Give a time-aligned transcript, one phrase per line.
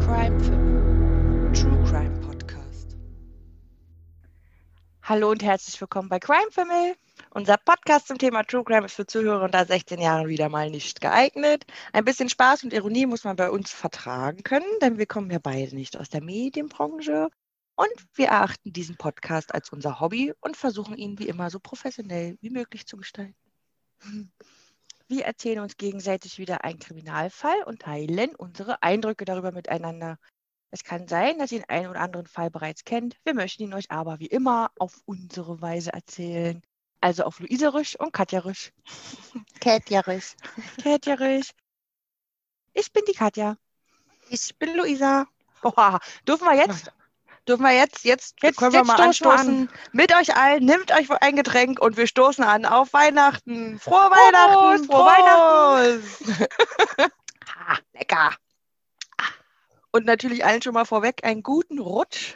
[0.00, 0.38] Crime.
[1.52, 2.96] True Crime Podcast.
[5.02, 6.96] Hallo und herzlich willkommen bei Crime Family.
[7.30, 11.00] Unser Podcast zum Thema True Crime ist für Zuhörer unter 16 Jahren wieder mal nicht
[11.00, 11.64] geeignet.
[11.92, 15.38] Ein bisschen Spaß und Ironie muss man bei uns vertragen können, denn wir kommen ja
[15.38, 17.28] beide nicht aus der Medienbranche.
[17.76, 22.36] Und wir erachten diesen Podcast als unser Hobby und versuchen ihn wie immer so professionell
[22.40, 23.36] wie möglich zu gestalten.
[25.08, 30.18] Wir erzählen uns gegenseitig wieder einen Kriminalfall und teilen unsere Eindrücke darüber miteinander.
[30.72, 33.16] Es kann sein, dass ihr den einen oder anderen Fall bereits kennt.
[33.24, 36.60] Wir möchten ihn euch aber wie immer auf unsere Weise erzählen.
[37.00, 38.72] Also auf Luisa Rüsch und Katja Rüsch.
[39.60, 40.34] Katja Rüsch.
[40.82, 41.50] Katja Rüsch.
[42.74, 43.56] Ich bin die Katja.
[44.28, 45.26] Ich bin Luisa.
[45.62, 46.92] Oha, dürfen wir jetzt?
[47.48, 50.64] Dürfen wir jetzt, jetzt, Jetzt- können jetzt wir mal stoßen wir anstoßen mit euch allen.
[50.64, 53.78] Nehmt euch ein Getränk und wir stoßen an auf Weihnachten.
[53.78, 54.86] Frohe Weihnachten.
[54.86, 56.46] Prost, Frohe Weihnachten.
[57.68, 58.30] Ah, lecker.
[59.90, 62.34] Und natürlich allen schon mal vorweg einen guten Rutsch.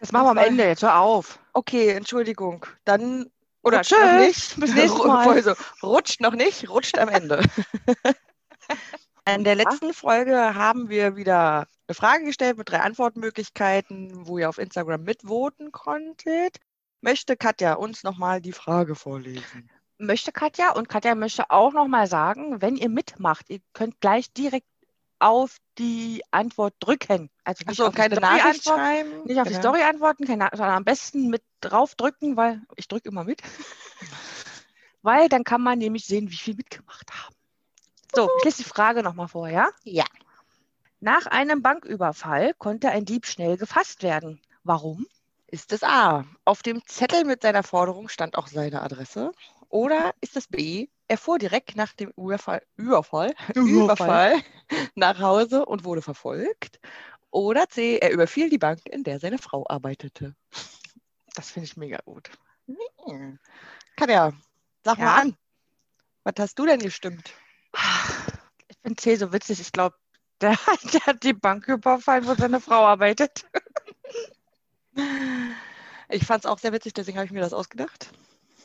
[0.00, 1.38] Das machen wir am Ende, jetzt hör auf.
[1.52, 2.64] Okay, Entschuldigung.
[2.84, 3.30] Dann
[3.62, 4.58] Oder rutscht noch nicht.
[4.60, 5.26] bis nächstes Mal.
[5.36, 7.42] Also, rutscht noch nicht, rutscht am Ende.
[9.28, 14.48] In der letzten Folge haben wir wieder eine Frage gestellt mit drei Antwortmöglichkeiten, wo ihr
[14.48, 16.58] auf Instagram mitvoten konntet.
[17.00, 19.70] Möchte Katja uns nochmal die Frage vorlesen?
[19.98, 24.66] Möchte Katja und Katja möchte auch nochmal sagen, wenn ihr mitmacht, ihr könnt gleich direkt
[25.20, 27.30] auf die Antwort drücken.
[27.44, 29.24] Also nicht Achso, auf die keine Story Nachricht antworten, schreiben?
[29.24, 29.62] nicht auf die Genau.
[29.62, 33.40] Story antworten, keine, sondern am besten mit drauf drücken, weil ich drücke immer mit.
[35.02, 37.36] weil dann kann man nämlich sehen, wie viel mitgemacht haben.
[38.14, 39.70] So, ich lese die Frage nochmal vor, ja?
[39.84, 40.04] Ja.
[41.00, 44.40] Nach einem Banküberfall konnte ein Dieb schnell gefasst werden.
[44.64, 45.06] Warum?
[45.46, 49.32] Ist es A, auf dem Zettel mit seiner Forderung stand auch seine Adresse?
[49.68, 54.42] Oder ist es B, er fuhr direkt nach dem Überfall, Überfall, Überfall
[54.94, 56.80] nach Hause und wurde verfolgt?
[57.30, 60.36] Oder C, er überfiel die Bank, in der seine Frau arbeitete?
[61.34, 62.30] Das finde ich mega gut.
[62.66, 63.38] Hm.
[63.96, 64.32] Katja,
[64.84, 65.04] sag Ja.
[65.04, 65.36] mal an.
[66.24, 67.32] Was hast du denn gestimmt?
[68.68, 69.60] Ich finde C so witzig.
[69.60, 69.96] Ich glaube,
[70.40, 70.58] der,
[70.92, 73.44] der hat die Bank überfallen, wo seine Frau arbeitet.
[76.08, 78.10] Ich fand es auch sehr witzig, deswegen habe ich mir das ausgedacht.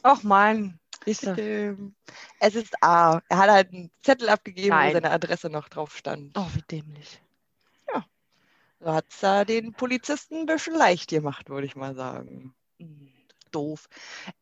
[0.04, 0.80] Ach Mann.
[1.06, 1.96] Ähm,
[2.40, 3.22] Es ist A.
[3.30, 4.90] Er hat halt einen Zettel abgegeben, Nein.
[4.90, 6.38] wo seine Adresse noch drauf stand.
[6.38, 7.22] Oh, wie dämlich.
[8.80, 12.54] So hat es da den Polizisten ein bisschen leicht gemacht, würde ich mal sagen.
[12.80, 13.12] Hm,
[13.52, 13.88] Doof.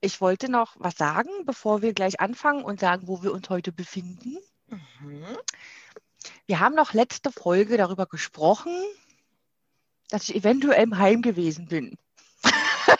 [0.02, 3.72] Ich wollte noch was sagen, bevor wir gleich anfangen und sagen, wo wir uns heute
[3.72, 4.38] befinden.
[4.68, 5.38] Mhm.
[6.48, 8.74] Wir haben noch letzte Folge darüber gesprochen,
[10.09, 11.98] dass ich eventuell im Heim gewesen bin.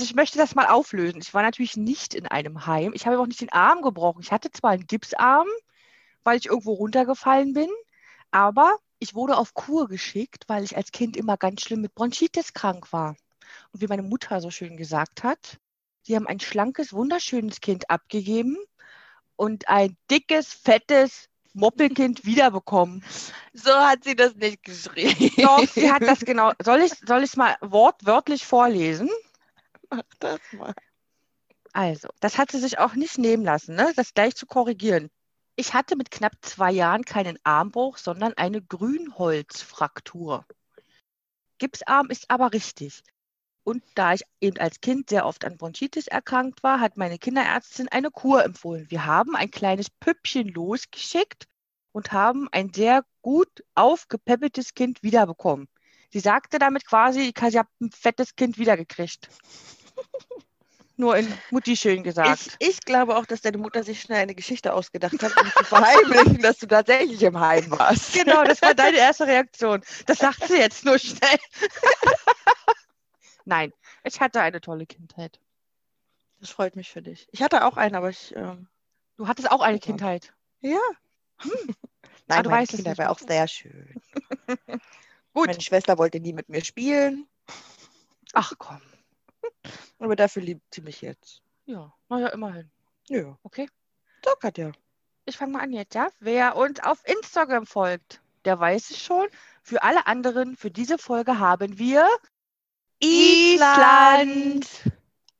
[0.00, 1.20] Ich möchte das mal auflösen.
[1.20, 2.92] Ich war natürlich nicht in einem Heim.
[2.94, 4.22] Ich habe auch nicht den Arm gebrochen.
[4.22, 5.48] Ich hatte zwar einen Gipsarm,
[6.22, 7.68] weil ich irgendwo runtergefallen bin,
[8.30, 12.52] aber ich wurde auf Kur geschickt, weil ich als Kind immer ganz schlimm mit Bronchitis
[12.52, 13.16] krank war.
[13.72, 15.58] Und wie meine Mutter so schön gesagt hat,
[16.02, 18.56] sie haben ein schlankes, wunderschönes Kind abgegeben
[19.36, 23.04] und ein dickes, fettes Moppelkind wiederbekommen.
[23.52, 25.30] So hat sie das nicht geschrieben.
[25.36, 26.52] Doch, sie hat das genau.
[26.62, 29.10] Soll ich soll ich mal wortwörtlich vorlesen?
[29.90, 30.74] Mach das mal.
[31.72, 33.92] Also, das hat sie sich auch nicht nehmen lassen, ne?
[33.94, 35.10] das gleich zu korrigieren.
[35.54, 40.46] Ich hatte mit knapp zwei Jahren keinen Armbruch, sondern eine Grünholzfraktur.
[41.58, 43.02] Gipsarm ist aber richtig.
[43.68, 47.86] Und da ich eben als Kind sehr oft an Bronchitis erkrankt war, hat meine Kinderärztin
[47.88, 48.86] eine Kur empfohlen.
[48.88, 51.44] Wir haben ein kleines Püppchen losgeschickt
[51.92, 55.68] und haben ein sehr gut aufgepäppeltes Kind wiederbekommen.
[56.10, 59.28] Sie sagte damit quasi, ich habe ein fettes Kind wiedergekriegt.
[60.96, 62.56] Nur in Mutti schön gesagt.
[62.60, 65.64] Ich, ich glaube auch, dass deine Mutter sich schnell eine Geschichte ausgedacht hat, um zu
[65.64, 68.14] verheimlichen, dass du tatsächlich im Heim warst.
[68.14, 69.82] Genau, das war deine erste Reaktion.
[70.06, 71.38] Das sagt sie jetzt nur schnell.
[73.48, 73.72] Nein,
[74.04, 75.40] ich hatte eine tolle Kindheit.
[76.38, 77.26] Das freut mich für dich.
[77.32, 78.36] Ich hatte auch einen, aber ich.
[78.36, 78.68] Ähm,
[79.16, 80.32] Du hattest auch eine Kindheit.
[80.60, 80.78] ja.
[82.30, 83.94] Ah, Nein, du meine weißt Kinder war auch sehr schön.
[85.32, 85.46] Gut.
[85.46, 87.26] Meine Schwester wollte nie mit mir spielen,
[88.34, 88.82] Ach komm.
[89.98, 91.40] aber dafür liebt sie mich jetzt.
[91.64, 92.70] Ja, naja, immerhin.
[93.08, 93.38] Ja.
[93.44, 93.66] Okay.
[94.22, 94.72] So, Katja.
[95.24, 96.08] Ich fange mal an jetzt, ja?
[96.20, 99.26] Wer uns auf Instagram folgt, der weiß es schon.
[99.62, 102.06] Für alle anderen, für diese Folge haben wir
[103.00, 104.66] Island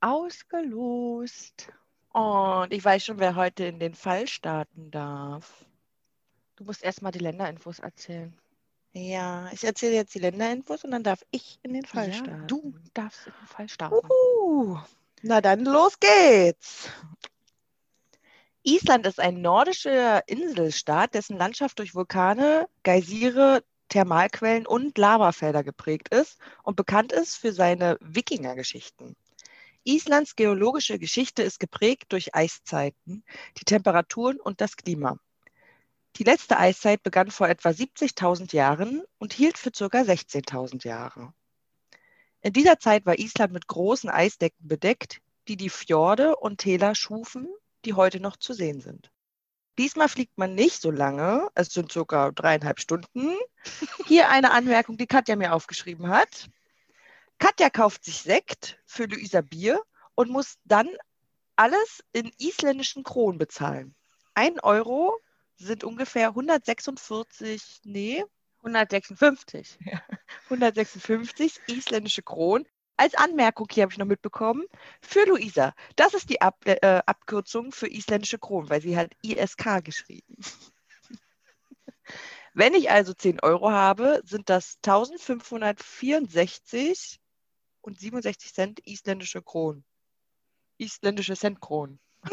[0.01, 1.69] ausgelost.
[2.13, 5.65] Und ich weiß schon, wer heute in den Fall starten darf.
[6.55, 8.33] Du musst erstmal die Länderinfos erzählen.
[8.93, 12.47] Ja, ich erzähle jetzt die Länderinfos und dann darf ich in den Fall ja, starten.
[12.47, 13.95] du darfst in den Fall starten.
[13.95, 14.79] Uhu.
[15.21, 16.89] Na dann, los geht's.
[18.63, 26.37] Island ist ein nordischer Inselstaat, dessen Landschaft durch Vulkane, Geysire, Thermalquellen und Lavafelder geprägt ist
[26.63, 29.15] und bekannt ist für seine Wikingergeschichten.
[29.83, 33.23] Islands geologische Geschichte ist geprägt durch Eiszeiten,
[33.57, 35.17] die Temperaturen und das Klima.
[36.17, 39.85] Die letzte Eiszeit begann vor etwa 70.000 Jahren und hielt für ca.
[39.85, 41.33] 16.000 Jahre.
[42.41, 47.47] In dieser Zeit war Island mit großen Eisdecken bedeckt, die die Fjorde und Täler schufen,
[47.85, 49.11] die heute noch zu sehen sind.
[49.79, 53.33] Diesmal fliegt man nicht so lange, es sind circa dreieinhalb Stunden.
[54.05, 56.49] Hier eine Anmerkung, die Katja mir aufgeschrieben hat.
[57.37, 59.81] Katja kauft sich Sekt für Luisa Bier
[60.15, 60.89] und muss dann
[61.55, 63.95] alles in isländischen Kronen bezahlen.
[64.33, 65.17] Ein Euro
[65.55, 68.25] sind ungefähr 146, nee,
[68.57, 69.79] 156.
[70.49, 72.67] 156 isländische Kronen.
[72.99, 74.65] Als Anmerkung hier habe ich noch mitbekommen,
[75.01, 79.81] für Luisa, das ist die Ab äh, Abkürzung für isländische Kronen, weil sie hat ISK
[79.81, 80.35] geschrieben.
[82.53, 87.21] Wenn ich also 10 Euro habe, sind das 1564
[87.79, 89.85] und 67 Cent isländische Kronen.
[90.77, 92.01] Isländische Centkronen.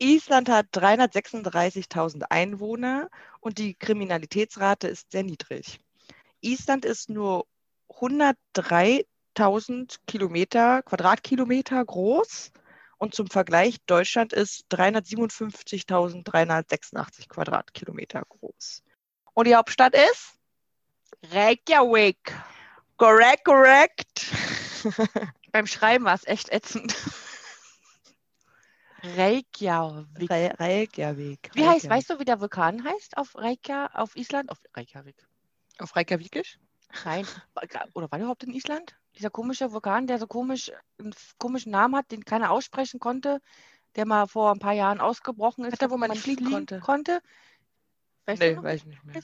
[0.00, 5.78] Island hat 336.000 Einwohner und die Kriminalitätsrate ist sehr niedrig.
[6.40, 7.46] Island ist nur
[7.90, 12.52] 103.000 Kilometer, Quadratkilometer groß
[12.98, 18.82] und zum Vergleich Deutschland ist 357.386 Quadratkilometer groß.
[19.34, 20.32] Und die Hauptstadt ist?
[21.30, 22.34] Reykjavik.
[22.96, 24.26] Correct, correct.
[25.52, 26.94] Beim Schreiben war es echt ätzend.
[29.02, 30.30] Reykjavik.
[30.30, 31.50] Re Reykjavik.
[31.54, 34.50] Wie heißt, weißt du, wie der Vulkan heißt auf Reykja, auf Island?
[34.50, 35.16] Auf Reykjavik.
[35.80, 36.58] Auf Reykjavikisch?
[37.04, 37.26] Nein.
[37.94, 38.96] Oder war der überhaupt in Island?
[39.16, 43.40] Dieser komische Vulkan, der so komisch, einen komischen Namen hat, den keiner aussprechen konnte,
[43.96, 45.80] der mal vor ein paar Jahren ausgebrochen ist.
[45.80, 46.80] Er, wo man nicht fliegen konnte?
[46.80, 47.20] konnte.
[48.26, 48.62] Weißt nee, du?
[48.62, 49.22] weiß ich nicht mehr.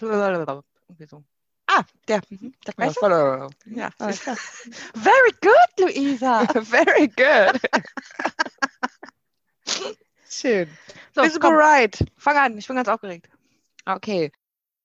[0.00, 1.24] Irgendwie so.
[1.66, 2.22] Ah, der.
[2.28, 2.54] Mhm.
[2.64, 3.52] Sag mal Weißt was.
[3.66, 3.90] Ja.
[3.98, 6.46] Very good, Luisa.
[6.62, 7.60] Very good.
[10.30, 10.68] Schön.
[11.14, 12.04] So, du komm, bereit?
[12.16, 12.56] fang an.
[12.56, 13.28] Ich bin ganz aufgeregt.
[13.84, 14.30] Okay.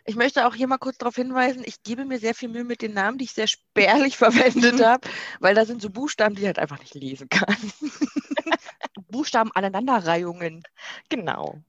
[0.06, 2.82] Ich möchte auch hier mal kurz darauf hinweisen, ich gebe mir sehr viel Mühe mit
[2.82, 5.08] den Namen, die ich sehr spärlich verwendet habe,
[5.40, 7.56] weil da sind so Buchstaben, die ich halt einfach nicht lesen kann.
[9.08, 10.64] Buchstaben Aneinanderreihungen.
[11.08, 11.62] Genau.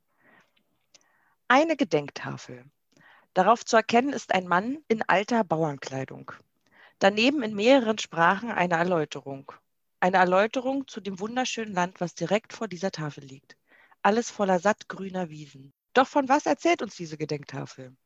[1.46, 2.64] Eine Gedenktafel.
[3.34, 6.32] Darauf zu erkennen ist ein Mann in alter Bauernkleidung.
[6.98, 9.52] Daneben in mehreren Sprachen eine Erläuterung.
[10.00, 13.56] Eine Erläuterung zu dem wunderschönen Land, was direkt vor dieser Tafel liegt.
[14.02, 15.72] Alles voller sattgrüner Wiesen.
[15.92, 17.96] Doch von was erzählt uns diese Gedenktafel?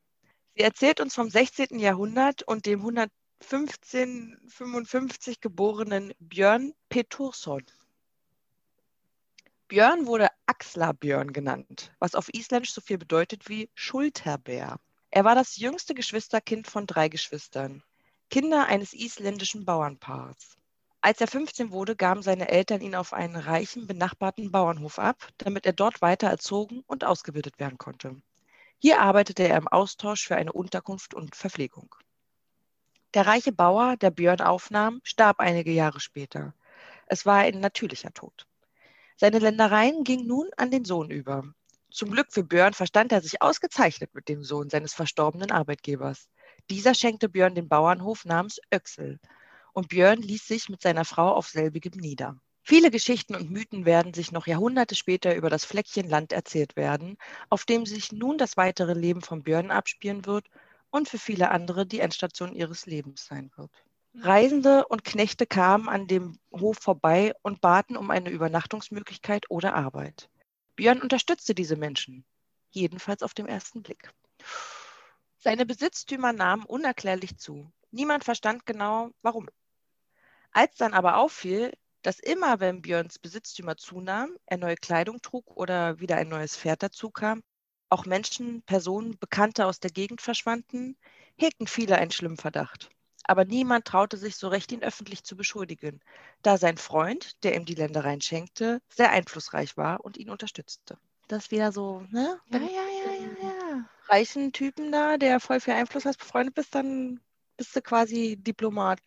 [0.58, 1.78] Sie erzählt uns vom 16.
[1.78, 7.62] Jahrhundert und dem 11555 geborenen Björn Petursson.
[9.68, 14.80] Björn wurde Axlabjörn genannt, was auf Isländisch so viel bedeutet wie Schulterbär.
[15.12, 17.84] Er war das jüngste Geschwisterkind von drei Geschwistern,
[18.28, 20.56] Kinder eines isländischen Bauernpaars.
[21.00, 25.66] Als er 15 wurde, gaben seine Eltern ihn auf einen reichen, benachbarten Bauernhof ab, damit
[25.66, 28.20] er dort weiter erzogen und ausgebildet werden konnte.
[28.80, 31.94] Hier arbeitete er im Austausch für eine Unterkunft und Verpflegung.
[33.12, 36.54] Der reiche Bauer, der Björn aufnahm, starb einige Jahre später.
[37.06, 38.46] Es war ein natürlicher Tod.
[39.16, 41.42] Seine Ländereien gingen nun an den Sohn über.
[41.90, 46.28] Zum Glück für Björn verstand er sich ausgezeichnet mit dem Sohn seines verstorbenen Arbeitgebers.
[46.70, 49.18] Dieser schenkte Björn den Bauernhof namens Öxel
[49.72, 52.38] und Björn ließ sich mit seiner Frau auf selbigem nieder.
[52.68, 57.16] Viele Geschichten und Mythen werden sich noch Jahrhunderte später über das Fleckchen Land erzählt werden,
[57.48, 60.50] auf dem sich nun das weitere Leben von Björn abspielen wird
[60.90, 63.70] und für viele andere die Endstation ihres Lebens sein wird.
[64.16, 70.28] Reisende und Knechte kamen an dem Hof vorbei und baten um eine Übernachtungsmöglichkeit oder Arbeit.
[70.76, 72.26] Björn unterstützte diese Menschen,
[72.68, 74.10] jedenfalls auf den ersten Blick.
[75.38, 77.72] Seine Besitztümer nahmen unerklärlich zu.
[77.92, 79.48] Niemand verstand genau, warum.
[80.52, 81.72] Als dann aber auffiel,
[82.02, 86.82] dass immer, wenn Björns Besitztümer zunahm, er neue Kleidung trug oder wieder ein neues Pferd
[86.82, 87.42] dazu kam,
[87.90, 90.96] auch Menschen, Personen, Bekannte aus der Gegend verschwanden,
[91.36, 92.90] hegten viele einen schlimmen Verdacht.
[93.24, 96.00] Aber niemand traute sich so recht, ihn öffentlich zu beschuldigen,
[96.42, 100.98] da sein Freund, der ihm die Ländereien schenkte, sehr einflussreich war und ihn unterstützte.
[101.28, 102.40] Das wieder so, ne?
[102.50, 103.84] Ja, ja, ja, ja, ja.
[104.08, 107.20] reichen Typen da, der voll viel Einfluss hast, befreundet bist, dann
[107.56, 109.00] bist du quasi Diplomat,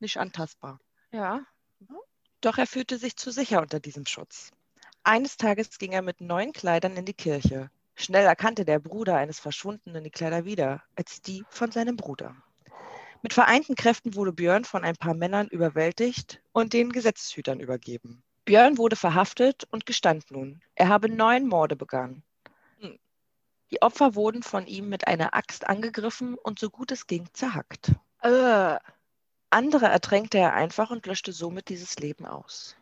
[0.00, 0.80] nicht antastbar.
[1.12, 1.44] Ja.
[2.40, 4.50] Doch er fühlte sich zu sicher unter diesem Schutz.
[5.02, 7.70] Eines Tages ging er mit neuen Kleidern in die Kirche.
[7.94, 12.36] Schnell erkannte der Bruder eines Verschwundenen die Kleider wieder, als die von seinem Bruder.
[13.22, 18.22] Mit vereinten Kräften wurde Björn von ein paar Männern überwältigt und den Gesetzeshütern übergeben.
[18.44, 22.22] Björn wurde verhaftet und gestand nun, er habe neun Morde begangen.
[22.78, 22.98] Hm.
[23.70, 27.92] Die Opfer wurden von ihm mit einer Axt angegriffen und so gut es ging zerhackt.
[28.22, 28.76] Äh,
[29.50, 32.76] Andere ertränkte er einfach und löschte somit dieses Leben aus.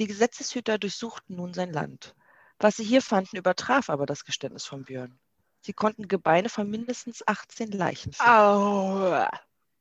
[0.00, 2.14] Die Gesetzeshüter durchsuchten nun sein Land.
[2.58, 5.18] Was sie hier fanden, übertraf aber das Geständnis von Björn.
[5.60, 8.30] Sie konnten Gebeine von mindestens 18 Leichen finden.
[8.30, 9.26] au.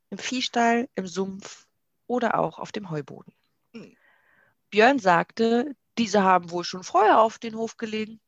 [0.09, 1.65] Im Viehstall, im Sumpf
[2.07, 3.33] oder auch auf dem Heuboden.
[3.73, 3.95] Hm.
[4.69, 8.19] Björn sagte, diese haben wohl schon vorher auf den Hof gelegen.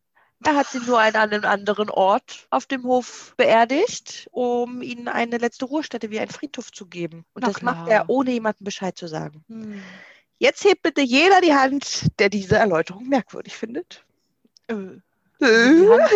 [0.45, 5.37] Er hat sie nur an einem anderen Ort auf dem Hof beerdigt, um ihnen eine
[5.37, 7.25] letzte Ruhestätte wie ein Friedhof zu geben.
[7.33, 7.75] Und Na das klar.
[7.75, 9.43] macht er, ohne jemandem Bescheid zu sagen.
[9.47, 9.81] Hm.
[10.39, 14.03] Jetzt hebt bitte jeder die Hand, der diese Erläuterung merkwürdig findet.
[14.67, 14.99] Äh.
[15.39, 15.89] Äh.
[15.89, 16.11] Hand,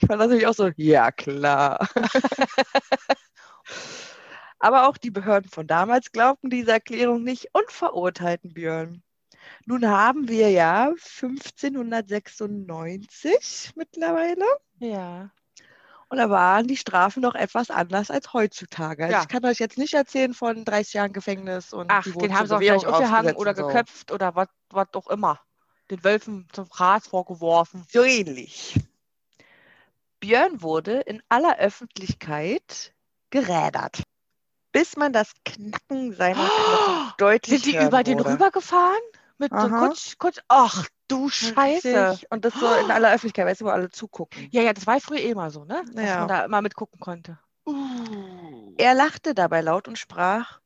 [0.00, 1.88] Ich fand das natürlich auch so, ja klar.
[4.58, 9.02] Aber auch die Behörden von damals glaubten dieser Erklärung nicht und verurteilten Björn.
[9.68, 14.44] Nun haben wir ja 1596 mittlerweile
[14.78, 15.30] Ja.
[16.08, 19.04] und da waren die Strafen noch etwas anders als heutzutage.
[19.04, 19.20] Also Ja.
[19.20, 22.56] ich kann euch jetzt nicht erzählen von 30 Jahren Gefängnis und Ach, den haben sie
[22.56, 23.66] auch gleich aufgehangen oder so.
[23.66, 24.48] geköpft oder was
[24.94, 25.38] auch immer.
[25.90, 27.84] Den Wölfen zum Gras vorgeworfen.
[27.90, 28.74] So ähnlich.
[30.20, 32.94] Björn wurde in aller Öffentlichkeit
[33.28, 34.02] gerädert,
[34.72, 38.32] bis man das Knacken seiner Knochen deutlich Sind die über den wurde.
[38.32, 38.96] rübergefahren?
[39.38, 39.88] Mit so Aha.
[39.88, 40.38] Kutsch, Kutsch.
[40.48, 42.10] Ach du Scheiße.
[42.10, 42.30] Richtig.
[42.30, 44.48] Und das so in aller Öffentlichkeit, weißt du, wo alle zugucken.
[44.50, 45.82] Ja, ja, das war früher eh immer so, ne?
[45.92, 46.18] Dass Ja.
[46.20, 47.38] man da immer mitgucken konnte.
[48.78, 50.60] Er lachte dabei laut und sprach,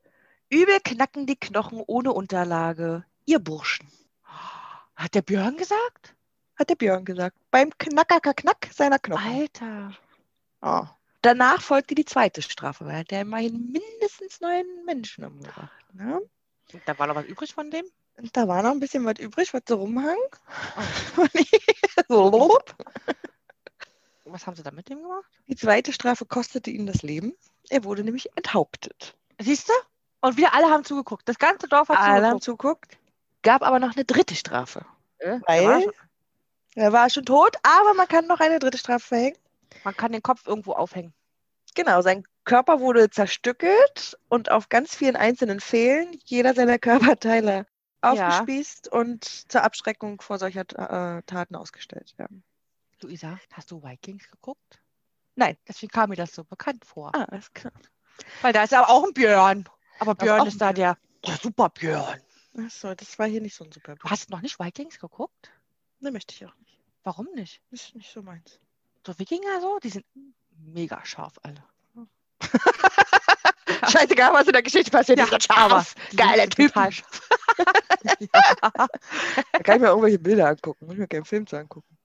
[0.51, 3.89] übel knacken die Knochen ohne Unterlage, ihr Burschen,
[4.95, 6.15] Hat der Björn gesagt?
[6.57, 9.27] hat der Björn gesagt, beim Knackerknack seiner Knochen.
[9.27, 9.93] Alter.
[10.61, 10.85] Oh.
[11.23, 15.73] Danach folgte die zweite Strafe, weil er immerhin mindestens neun Menschen umgebracht.
[15.93, 16.21] Ne?
[16.87, 17.85] Da war noch was übrig von dem?
[18.17, 20.17] Und da war noch ein bisschen was übrig, was so rumhang.
[22.09, 22.49] Oh.
[22.49, 22.59] so.
[24.25, 25.31] Was haben sie da mit dem gemacht?
[25.47, 27.35] Die zweite Strafe kostete ihm das Leben.
[27.69, 29.15] Er wurde nämlich enthauptet.
[29.41, 29.73] Siehst du?
[30.21, 31.29] Und wir alle haben zugeguckt.
[31.29, 32.97] Das ganze Dorf hat Alle haben zugeguckt.
[33.43, 34.85] Gab aber noch eine dritte Strafe.
[35.19, 35.93] Äh, Weil- war schon-
[36.77, 39.37] Er war schon tot, aber man kann noch eine dritte Strafe verhängen.
[39.85, 41.13] Man kann den Kopf irgendwo aufhängen.
[41.75, 47.67] Genau, sein Körper wurde zerstückelt und auf ganz vielen einzelnen Fehlen jeder seiner Körperteile
[48.03, 52.15] aufgespießt und zur Abschreckung vor solcher äh, Taten ausgestellt.
[52.19, 52.27] Ja.
[53.01, 54.81] Luisa, hast du Vikings geguckt?
[55.35, 55.57] Nein.
[55.67, 57.15] Deswegen kam mir das so bekannt vor.
[57.15, 57.73] Ah, alles klar.
[58.43, 59.69] Weil da ist aber auch ein Björn.
[59.99, 60.97] Aber Da ist Björn ist ein da Björn.
[61.23, 62.21] der, der super Björn.
[62.59, 65.51] Achso, das war hier nicht so ein super Du hast noch nicht Vikings geguckt?
[66.01, 66.79] Ne, möchte ich auch nicht.
[67.03, 67.63] Warum nicht?
[67.71, 68.61] Ist nicht so meins.
[69.07, 70.05] So Wikinger so, die sind
[70.59, 71.65] mega scharf alle.
[73.89, 75.95] Scheißegal, was in der Geschichte passiert, Ja, sind scharf.
[76.11, 76.69] Die Geile sind Typen.
[76.73, 77.29] total scharf.
[79.53, 80.87] Da kann ich mir irgendwelche Bilder angucken.
[80.87, 81.97] Muss ich mir gerne einen Film zu angucken.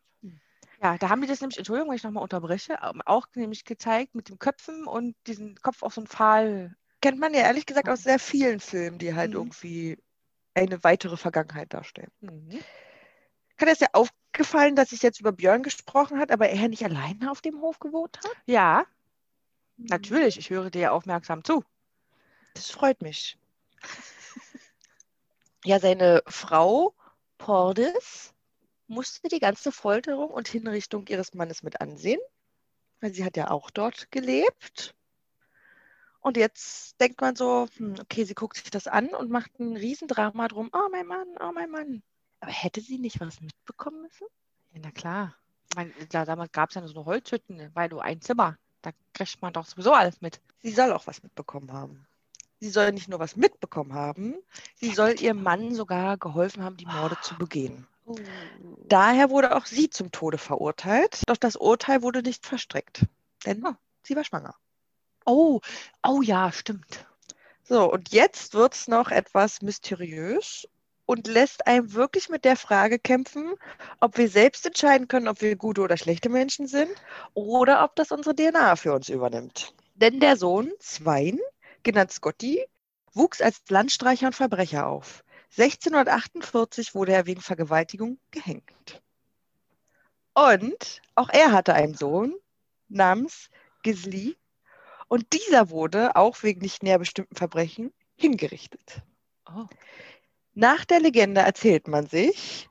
[0.81, 4.13] Ja, da haben die das nämlich, Entschuldigung, wenn ich nochmal unterbreche, ähm, auch nämlich gezeigt
[4.13, 6.75] mit den Köpfen und diesen Kopf auf so einen Pfahl.
[7.01, 9.37] Kennt man ja ehrlich gesagt aus sehr vielen Filmen, die halt Mhm.
[9.37, 9.97] irgendwie
[10.53, 12.11] eine weitere Vergangenheit darstellen.
[12.21, 12.59] Mhm.
[13.57, 17.31] Kann es ja aufgefallen, dass ich jetzt über Björn gesprochen hat, aber er nicht alleine
[17.31, 18.31] auf dem Hof gewohnt hat?
[18.45, 18.85] Ja,
[19.77, 21.63] natürlich, ich höre dir aufmerksam zu.
[22.53, 23.37] Das freut mich.
[25.63, 26.93] Ja, seine Frau
[27.37, 28.33] Pordes
[28.87, 32.19] musste die ganze Folterung und Hinrichtung ihres Mannes mit ansehen,
[33.01, 34.95] weil sie hat ja auch dort gelebt.
[36.21, 39.77] Und jetzt denkt man so, hm, okay, sie guckt sich das an und macht ein
[39.77, 40.69] Riesendrama drum.
[40.73, 42.03] Oh, mein Mann, oh, mein Mann.
[42.39, 44.27] Aber hätte sie nicht was mitbekommen müssen?
[44.71, 45.35] Ja, na klar.
[45.75, 48.57] Meine, da, damals gab es ja nur so Holzhütten, weil du ein Zimmer,
[48.87, 50.39] da kriegt man doch sowieso alles mit.
[50.61, 52.07] Sie soll auch was mitbekommen haben.
[52.59, 54.35] Sie soll nicht nur was mitbekommen haben,
[54.75, 57.85] sie soll ihrem Mann sogar geholfen haben, die Morde zu begehen.
[58.87, 63.05] Daher wurde auch sie zum Tode verurteilt, doch das Urteil wurde nicht verstreckt,
[63.45, 63.77] denn Ah.
[64.01, 64.55] sie war schwanger.
[65.25, 65.59] Oh,
[66.03, 67.05] oh ja, stimmt.
[67.63, 70.67] So, und jetzt wird es noch etwas mysteriös
[71.07, 73.53] und lässt einem wirklich mit der Frage kämpfen,
[74.01, 76.91] ob wir selbst entscheiden können, ob wir gute oder schlechte Menschen sind
[77.33, 79.73] oder ob das unsere DNA für uns übernimmt.
[79.95, 81.39] Denn der Sohn, Svein,
[81.81, 82.63] genannt Scotti,
[83.13, 85.23] wuchs als Landstreicher und Verbrecher auf.
[85.57, 89.01] 1648 wurde er wegen Vergewaltigung gehängt.
[90.33, 92.35] Und auch er hatte einen Sohn
[92.89, 93.49] namens
[93.81, 94.35] Gisli
[95.07, 99.01] und dieser wurde auch wegen nicht näher bestimmten Verbrechen hingerichtet.
[99.49, 99.67] Oh.
[100.57, 102.67] Nach der Legende erzählt man sich,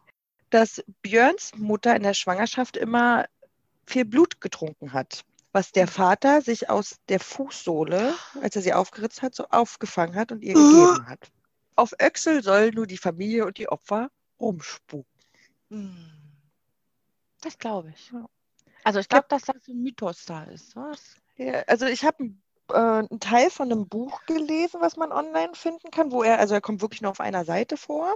[0.50, 3.26] dass Björns Mutter in der Schwangerschaft immer
[3.86, 8.12] viel Blut getrunken hat, was der Vater sich aus der Fußsohle,
[8.42, 11.30] als er sie aufgeritzt hat, so aufgefangen hat und ihr gegeben hat.
[11.76, 15.06] Auf Öxel soll nur die Familie und die Opfer rumspuken.
[15.70, 16.10] Hm.
[17.40, 18.10] Das glaube ich.
[18.82, 20.74] Also ich glaube, dass das so ein Mythos da ist.
[20.74, 21.14] Was?
[21.36, 22.34] Ja, also ich habe
[22.72, 26.54] äh, einen Teil von einem Buch gelesen, was man online finden kann, wo er, also
[26.54, 28.14] er kommt wirklich nur auf einer Seite vor,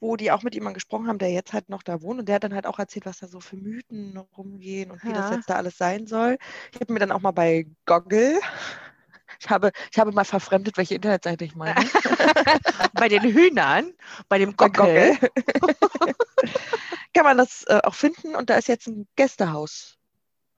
[0.00, 2.36] wo die auch mit jemandem gesprochen haben, der jetzt halt noch da wohnt und der
[2.36, 5.36] hat dann halt auch erzählt, was da so für Mythen rumgehen und wie das Ja.
[5.36, 6.38] jetzt da alles sein soll.
[6.72, 8.40] Ich habe mir dann auch mal bei Goggle,
[9.40, 11.74] ich habe, ich habe mal verfremdet, welche Internetseite ich meine.
[12.94, 13.92] bei den Hühnern,
[14.28, 15.16] bei dem Gockel.
[17.14, 19.95] kann man das äh, auch finden und da ist jetzt ein Gästehaus.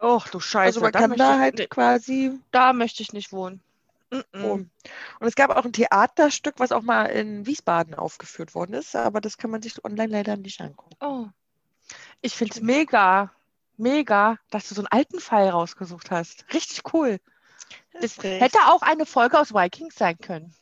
[0.00, 3.02] Och du Scheiße, Also man da, kann möchte da ich, halt nee, quasi da möchte
[3.02, 3.60] ich nicht wohnen.
[4.10, 4.42] Mm-mm.
[4.42, 4.70] wohnen.
[5.20, 9.20] Und es gab auch ein Theaterstück, was auch mal in Wiesbaden aufgeführt worden ist, aber
[9.20, 10.96] das kann man sich online leider nicht angucken.
[11.00, 11.26] Oh.
[12.22, 13.30] Ich finde es mega,
[13.76, 16.46] mega, dass du so einen alten Fall rausgesucht hast.
[16.54, 17.18] Richtig cool.
[18.00, 20.54] Das hätte auch eine Folge aus Vikings sein können.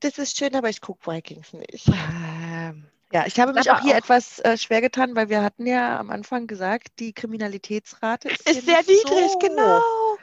[0.00, 1.86] Das ist schön, aber ich gucke Vikings nicht.
[3.12, 5.66] Ja, ich habe mich Aber auch hier auch- etwas äh, schwer getan, weil wir hatten
[5.66, 10.18] ja am Anfang gesagt, die Kriminalitätsrate ist, ist sehr niedrig, so genau.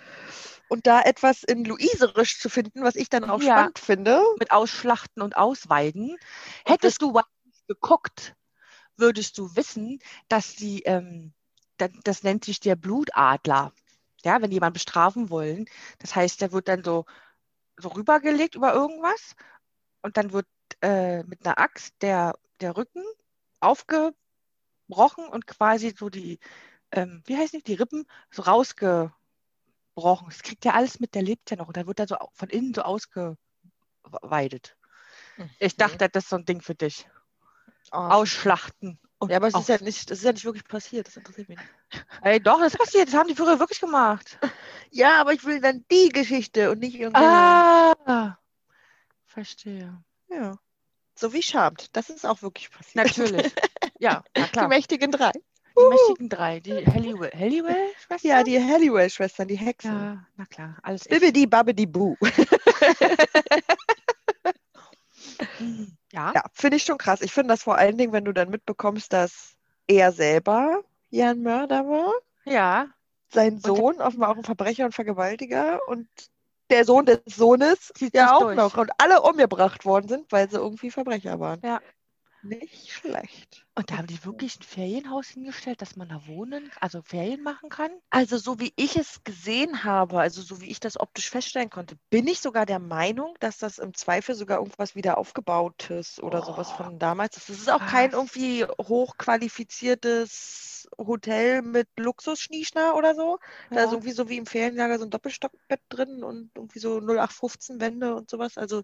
[0.69, 3.53] Und da etwas in Luiserisch zu finden, was ich dann auch Ja.
[3.53, 4.21] spannend finde.
[4.39, 6.17] Mit Ausschlachten und Ausweiden.
[6.65, 7.19] Hättest du
[7.67, 8.35] geguckt,
[8.97, 11.33] würdest du wissen, dass die, ähm,
[11.77, 13.71] das, das nennt sich der Blutadler.
[14.23, 15.65] Ja, wenn jemand bestrafen wollen.
[15.99, 17.05] Das heißt, der wird dann so,
[17.77, 19.35] so rübergelegt über irgendwas
[20.01, 20.47] und dann wird
[20.81, 23.03] äh, mit einer Axt der, der Rücken
[23.59, 24.13] aufgebrochen
[25.31, 26.39] und quasi so die,
[26.91, 29.13] ähm, wie heißt nicht, die Rippen so rausgebrochen.
[30.27, 32.49] Das kriegt ja alles mit, der lebt ja noch und dann wird er so von
[32.49, 34.75] innen so ausgeweidet.
[35.59, 35.77] Ich Mhm.
[35.77, 37.07] dachte, das ist so ein Ding für dich.
[37.91, 37.97] Oh.
[37.97, 38.99] Ausschlachten.
[39.27, 41.07] Ja, aber es ist ja nicht, das ist ja nicht wirklich passiert.
[41.07, 41.71] Das interessiert mich nicht.
[42.21, 43.07] Ey, doch, das ist passiert.
[43.09, 44.39] Das haben die früher wirklich gemacht.
[44.91, 47.93] Ja, aber ich will dann die Geschichte und nicht irgendeine.
[48.05, 48.39] Ah,
[49.27, 50.03] verstehe.
[50.29, 50.57] Ja.
[51.19, 51.87] So wie Charmed.
[51.95, 52.95] Das ist auch wirklich passiert.
[53.07, 53.53] Natürlich.
[54.01, 54.67] Ja, na Die klar.
[54.69, 55.31] mächtigen drei.
[55.33, 56.61] Die mächtigen drei.
[56.61, 57.31] Die Halliwell.
[57.37, 58.29] Halliwell-Schwestern?
[58.31, 59.91] Ja, die Halliwell-Schwestern, die Hexen.
[59.93, 60.77] Ja, na klar.
[60.83, 61.03] Alles.
[61.03, 62.15] Bibbidi Babbidi Boo.
[66.11, 66.31] Ja.
[66.33, 67.21] Ja, finde ich schon krass.
[67.21, 69.55] Ich finde das vor allen Dingen, wenn du dann mitbekommst, dass
[69.87, 72.13] er selber ja ein Mörder war,
[72.45, 72.87] Ja.
[73.31, 76.07] sein Sohn offenbar auch ein Verbrecher und Vergewaltiger und
[76.69, 78.55] der Sohn des Sohnes Zieht ja auch durch.
[78.55, 81.59] noch und alle umgebracht worden sind, weil sie irgendwie Verbrecher waren.
[81.63, 81.81] Ja.
[82.41, 83.65] Nicht schlecht.
[83.75, 87.69] Und da haben die wirklich ein Ferienhaus hingestellt, dass man da wohnen, also Ferien machen
[87.69, 87.91] kann?
[88.11, 91.97] Also so wie ich es gesehen habe, also so wie ich das optisch feststellen konnte,
[92.09, 96.69] bin ich sogar der Meinung, dass das im Zweifel sogar irgendwas wieder aufgebautes oder sowas
[96.71, 97.49] Oh, von damals ist.
[97.49, 98.13] Das ist auch kein krass.
[98.13, 103.39] irgendwie hochqualifiziertes Hotel mit Luxusschnieschner oder so.
[103.69, 103.91] Da ist Ja.
[103.93, 108.29] irgendwie so wie im Ferienlager so ein Doppelstockbett drin und irgendwie so 0815 Wände und
[108.29, 108.57] sowas.
[108.57, 108.83] Also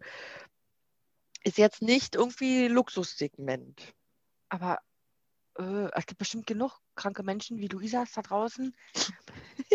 [1.43, 3.93] ist jetzt nicht irgendwie Luxussegment.
[4.49, 4.79] Aber
[5.59, 8.75] äh, es gibt bestimmt genug kranke Menschen wie Luisas da draußen,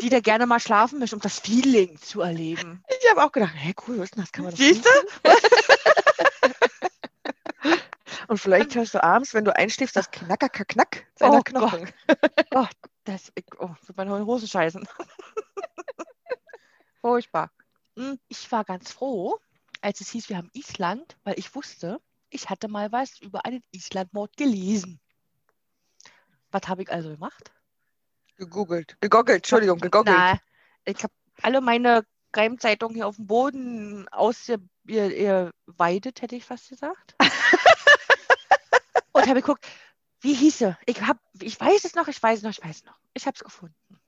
[0.02, 2.82] die da gerne mal schlafen möchten, um das Feeling zu erleben.
[2.88, 4.32] Ich habe auch gedacht, hey, cool, was ist denn das?
[4.32, 5.34] Kann man Siehst buchen?
[8.30, 11.90] Und vielleicht hörst du abends, wenn du einschläfst, das Knacker, Knack seiner Oh Knochen.
[13.04, 14.86] Das, ich, oh, wird meine Hose scheißen.
[17.00, 17.50] Furchtbar.
[17.96, 19.40] Hm, Ich war ganz froh,
[19.80, 23.64] als es hieß, wir haben Island, weil ich wusste, ich hatte mal was über einen
[23.72, 25.00] Islandmord gelesen.
[26.52, 27.50] Was habe ich also gemacht?
[28.36, 28.96] Gegoogelt.
[29.00, 30.16] Gegoggelt, Entschuldigung, gegoggelt.
[30.16, 30.38] Na,
[30.84, 37.16] ich habe alle meine Geheimzeitungen hier auf dem Boden ausgeweidet, hätte ich fast gesagt.
[39.12, 39.66] Und habe geguckt,
[40.20, 40.76] wie hieß sie?
[40.86, 42.96] Ich, hab, ich weiß es noch, ich weiß es noch, ich weiß es noch.
[43.14, 44.00] Ich habe es gefunden.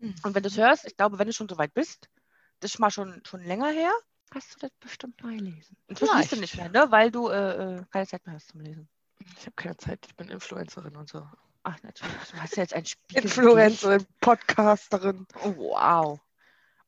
[0.00, 2.08] Und wenn du es hörst, ich glaube, wenn du schon so weit bist,
[2.60, 3.92] das ist mal schon, schon länger her,
[4.34, 5.76] hast du das bestimmt neu gelesen.
[5.88, 6.86] Inzwischen liest du nicht mehr, ne?
[6.90, 8.88] weil du äh, äh, keine Zeit mehr hast zum Lesen.
[9.38, 11.26] Ich habe keine Zeit, ich bin Influencerin und so.
[11.62, 12.14] Ach, natürlich.
[12.30, 13.18] Du hast ja jetzt ein Spiel.
[13.18, 15.26] Influencerin, Podcasterin.
[15.44, 16.20] Oh, wow.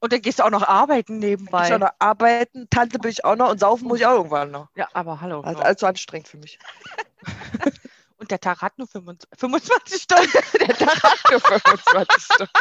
[0.00, 1.26] Und dann gehst du auch noch arbeiten Bei.
[1.26, 1.66] nebenbei.
[1.68, 4.50] Ich auch noch arbeiten, Tante bin ich auch noch und saufen muss ich auch irgendwann
[4.50, 4.68] noch.
[4.74, 5.42] Ja, aber hallo.
[5.42, 5.66] Also ja.
[5.66, 6.58] allzu anstrengend für mich.
[8.16, 10.30] Und der Tag hat nur 25, 25 Stunden.
[10.60, 12.52] Der Tag hat nur 25 Stunden.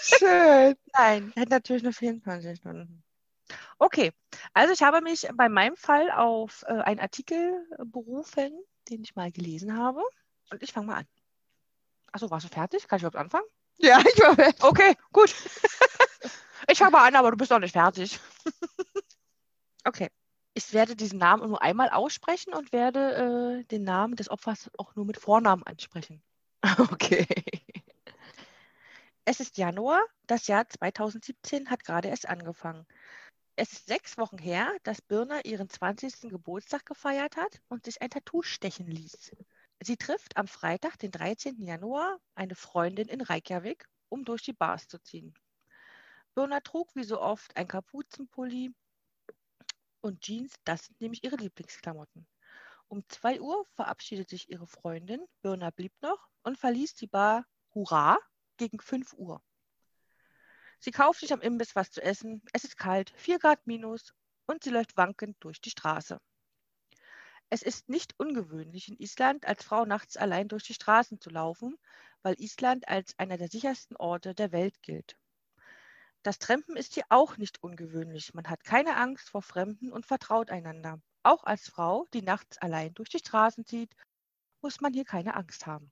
[0.00, 0.76] Schön.
[0.92, 3.02] Nein, er hat natürlich nur 24 Stunden.
[3.78, 4.12] Okay,
[4.52, 8.52] also ich habe mich bei meinem Fall auf äh, einen Artikel berufen,
[8.90, 10.02] den ich mal gelesen habe.
[10.50, 11.06] Und ich fange mal an.
[12.12, 12.86] Achso, warst du fertig?
[12.88, 13.46] Kann ich überhaupt anfangen?
[13.78, 14.56] Ja, ich war weg.
[14.60, 15.34] Okay, gut.
[16.68, 18.20] ich fange mal an, aber du bist noch nicht fertig.
[19.84, 20.10] okay.
[20.54, 24.94] Ich werde diesen Namen nur einmal aussprechen und werde äh, den Namen des Opfers auch
[24.96, 26.22] nur mit Vornamen ansprechen.
[26.92, 27.26] Okay.
[29.24, 32.86] Es ist Januar, das Jahr 2017 hat gerade erst angefangen.
[33.56, 36.30] Es ist sechs Wochen her, dass Birna ihren 20.
[36.30, 39.32] Geburtstag gefeiert hat und sich ein Tattoo stechen ließ.
[39.82, 41.62] Sie trifft am Freitag, den 13.
[41.62, 45.34] Januar, eine Freundin in Reykjavik, um durch die Bars zu ziehen.
[46.34, 48.74] Birna trug wie so oft ein Kapuzenpulli
[50.00, 52.26] und Jeans, das sind nämlich ihre Lieblingsklamotten.
[52.88, 58.18] Um 2 Uhr verabschiedet sich ihre Freundin, Birna blieb noch und verließ die Bar Hurra
[58.56, 59.42] gegen 5 Uhr.
[60.80, 64.14] Sie kauft sich am Imbiss was zu essen, es ist kalt, 4 Grad minus
[64.46, 66.20] und sie läuft wankend durch die Straße.
[67.50, 71.76] Es ist nicht ungewöhnlich in Island als Frau nachts allein durch die Straßen zu laufen,
[72.22, 75.16] weil Island als einer der sichersten Orte der Welt gilt.
[76.22, 78.34] Das Trampen ist hier auch nicht ungewöhnlich.
[78.34, 81.00] Man hat keine Angst vor Fremden und vertraut einander.
[81.22, 83.94] Auch als Frau, die nachts allein durch die Straßen zieht,
[84.60, 85.90] muss man hier keine Angst haben.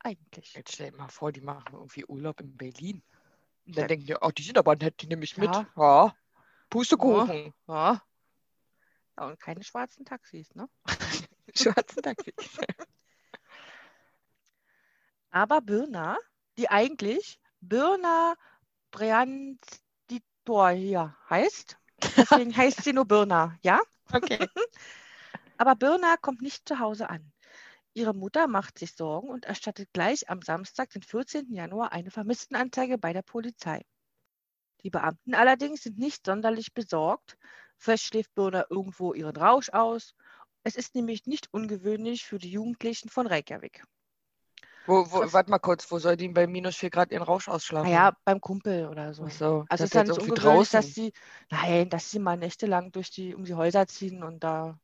[0.00, 0.54] Eigentlich.
[0.54, 3.02] Jetzt stell dir mal vor, die machen irgendwie Urlaub in Berlin.
[3.66, 5.52] Und dann denken die, oh, die sind aber nett, die nehme ich mit.
[5.52, 5.66] Ja.
[5.76, 6.16] Ja.
[6.70, 7.52] Pustekuchen.
[7.66, 8.02] Ja.
[9.16, 9.24] ja.
[9.26, 10.68] Und keine schwarzen Taxis, ne?
[11.54, 12.32] Schwarzen Taxi.
[15.30, 16.16] Aber Birna,
[16.56, 18.34] die eigentlich Birna
[18.90, 21.78] Brianditor hier heißt,
[22.16, 23.80] deswegen heißt sie nur Birna, ja?
[24.12, 24.38] Okay.
[25.58, 27.32] Aber Birna kommt nicht zu Hause an.
[27.94, 31.52] Ihre Mutter macht sich Sorgen und erstattet gleich am Samstag, den 14.
[31.52, 33.84] Januar, eine Vermisstenanzeige bei der Polizei.
[34.84, 37.36] Die Beamten allerdings sind nicht sonderlich besorgt.
[37.76, 40.14] Vielleicht schläft Birna irgendwo ihren Rausch aus.
[40.62, 43.82] Es ist nämlich nicht ungewöhnlich für die Jugendlichen von Reykjavik.
[44.88, 47.90] Wo, wo, warte mal kurz, wo soll die bei minus 4 Grad ihren Rausch ausschlafen?
[47.90, 49.24] Naja, beim Kumpel oder so.
[49.24, 50.80] Ach so, Also ist ja nicht irgendwie ungewöhnlich, draußen.
[50.80, 51.12] dass sie,
[51.50, 54.78] nein, dass sie mal nächtelang durch die, um die Häuser ziehen und da,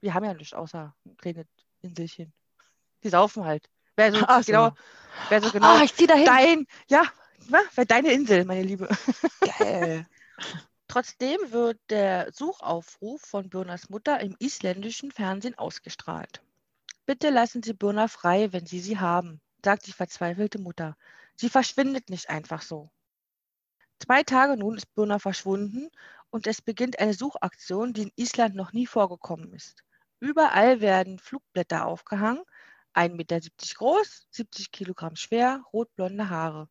[0.00, 1.46] wir haben ja nichts außer ein kleines
[1.80, 2.32] Inselchen.
[3.04, 3.70] Die saufen halt.
[3.96, 4.50] Wer so Ach so.
[4.50, 4.72] genau,
[5.28, 6.26] wer so genau Ah, ich zieh dahin.
[6.26, 7.04] dein, ja?
[7.76, 8.88] Wer deine Insel, meine Liebe.
[9.58, 10.06] Geil.
[10.88, 16.42] Trotzdem wird der Suchaufruf von Birnas Mutter im isländischen Fernsehen ausgestrahlt.
[17.10, 20.96] Bitte lassen Sie Birna frei, wenn Sie sie haben, sagt die verzweifelte Mutter.
[21.34, 22.88] Sie verschwindet nicht einfach so.
[23.98, 25.90] Zwei Tage nun ist Birna verschwunden
[26.30, 29.82] und es beginnt eine Suchaktion, die in Island noch nie vorgekommen ist.
[30.20, 32.44] Überall werden Flugblätter aufgehangen,
[32.94, 33.40] 1,70 Meter
[33.74, 36.68] groß, 70 Kilogramm schwer, rotblonde Haare.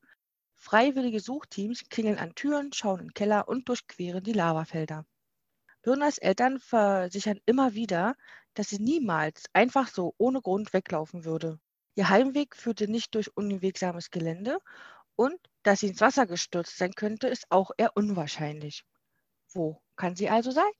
[0.56, 5.06] Freiwillige Suchteams klingeln an Türen, schauen in Keller und durchqueren die Lavafelder.
[5.82, 8.15] Birnas Eltern versichern immer wieder,
[8.53, 11.59] dass sie niemals einfach so ohne Grund weglaufen würde.
[11.95, 14.59] Ihr Heimweg führte nicht durch unwegsames Gelände
[15.15, 18.85] und dass sie ins Wasser gestürzt sein könnte, ist auch eher unwahrscheinlich.
[19.49, 20.71] Wo kann sie also sein?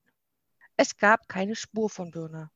[0.78, 2.52] Es gab keine Spur von Birna.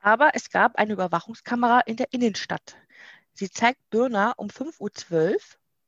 [0.00, 2.76] Aber es gab eine Überwachungskamera in der Innenstadt.
[3.34, 5.40] Sie zeigt Birna um 5.12 Uhr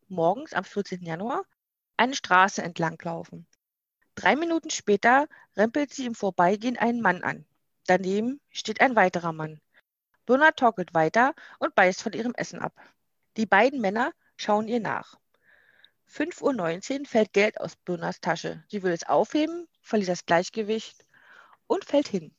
[0.08, 1.02] morgens am 14.
[1.02, 1.44] Januar
[1.96, 3.46] eine Straße entlanglaufen.
[4.14, 7.44] Drei Minuten später rempelt sie im Vorbeigehen einen Mann an.
[7.88, 9.62] Daneben steht ein weiterer Mann.
[10.27, 12.74] Birna torkelt weiter und beißt von ihrem Essen ab.
[13.38, 15.18] Die beiden Männer schauen ihr nach.
[16.07, 18.62] 5.19 Uhr fällt Geld aus Birnas Tasche.
[18.68, 21.07] Sie will es aufheben, verliert das Gleichgewicht
[21.66, 22.35] und fällt hin.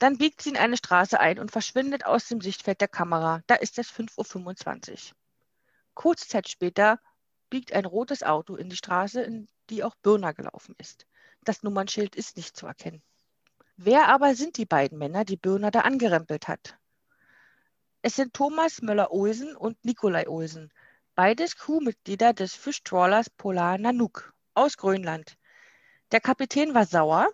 [0.00, 3.44] Dann biegt sie in eine Straße ein und verschwindet aus dem Sichtfeld der Kamera.
[3.46, 5.16] Da ist es 5.25 Uhr.
[5.94, 6.98] Kurze Zeit später
[7.48, 11.06] biegt ein rotes Auto in die Straße, in die auch Birna gelaufen ist.
[11.44, 13.04] Das Nummernschild ist nicht zu erkennen.
[13.82, 16.76] Wer aber sind die beiden Männer, die Birna da angerempelt hat?
[18.02, 20.70] Es sind Thomas Möller-Olsen und Nikolai Olsen,
[21.14, 25.38] beides Crewmitglieder des Fischtrawlers Polar Nanook aus Grönland.
[26.12, 27.30] Der Kapitän war sauer,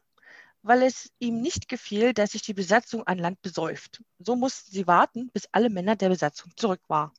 [0.62, 4.04] weil es ihm nicht gefiel, dass sich die Besatzung an Land besäuft.
[4.20, 7.10] So mussten sie warten, bis alle Männer der Besatzung zurück waren.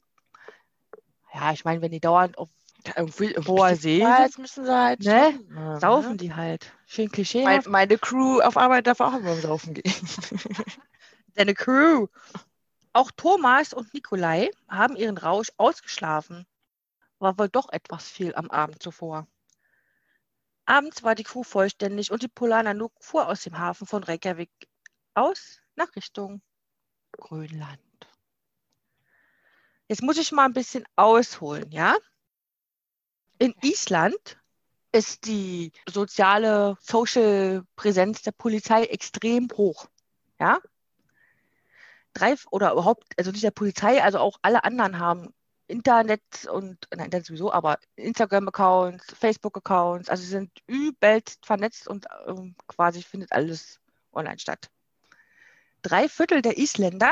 [1.33, 2.47] Ja, ich meine, wenn die dauernd auf
[2.85, 5.33] Ja, irgendwie, Hoher See Jetzt müssen sie halt Ne?
[5.33, 6.17] schon, ja, saufen ne?
[6.17, 6.71] die halt.
[6.85, 7.43] Schön klischee.
[7.43, 9.93] Mein, meine Crew auf Arbeit darf auch immer saufen gehen.
[11.35, 12.07] Deine Crew.
[12.93, 16.45] Auch Thomas und Nikolai haben ihren Rausch ausgeschlafen.
[17.19, 19.27] War wohl doch etwas viel am Abend zuvor.
[20.65, 24.49] Abends war die Crew vollständig und die Polar Nanook fuhr aus dem Hafen von Reykjavik
[25.13, 26.41] aus nach Richtung
[27.13, 27.79] Grönland.
[29.87, 31.95] Jetzt muss ich mal ein bisschen ausholen, ja?
[33.39, 34.39] In Island
[34.91, 39.87] ist die soziale Social Präsenz der Polizei extrem hoch,
[40.39, 40.59] ja?
[42.13, 45.33] Drei oder überhaupt, also nicht der Polizei, also auch alle anderen haben
[45.67, 52.55] Internet und, nein, Internet sowieso, aber Instagram-Accounts, Facebook-Accounts, also sie sind übelst vernetzt und ähm,
[52.67, 53.79] quasi findet alles
[54.13, 54.71] online statt.
[55.83, 57.11] Drei Viertel der Isländer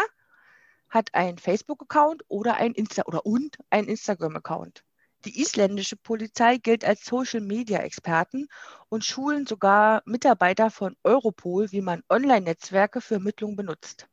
[0.90, 4.84] hat einen Facebook-Account oder ein Insta oder und ein Instagram-Account.
[5.26, 8.48] Die isländische Polizei gilt als Social-Media-Experten
[8.90, 14.08] und schulen sogar Mitarbeiter von Europol, wie man Online-Netzwerke für Ermittlungen benutzt.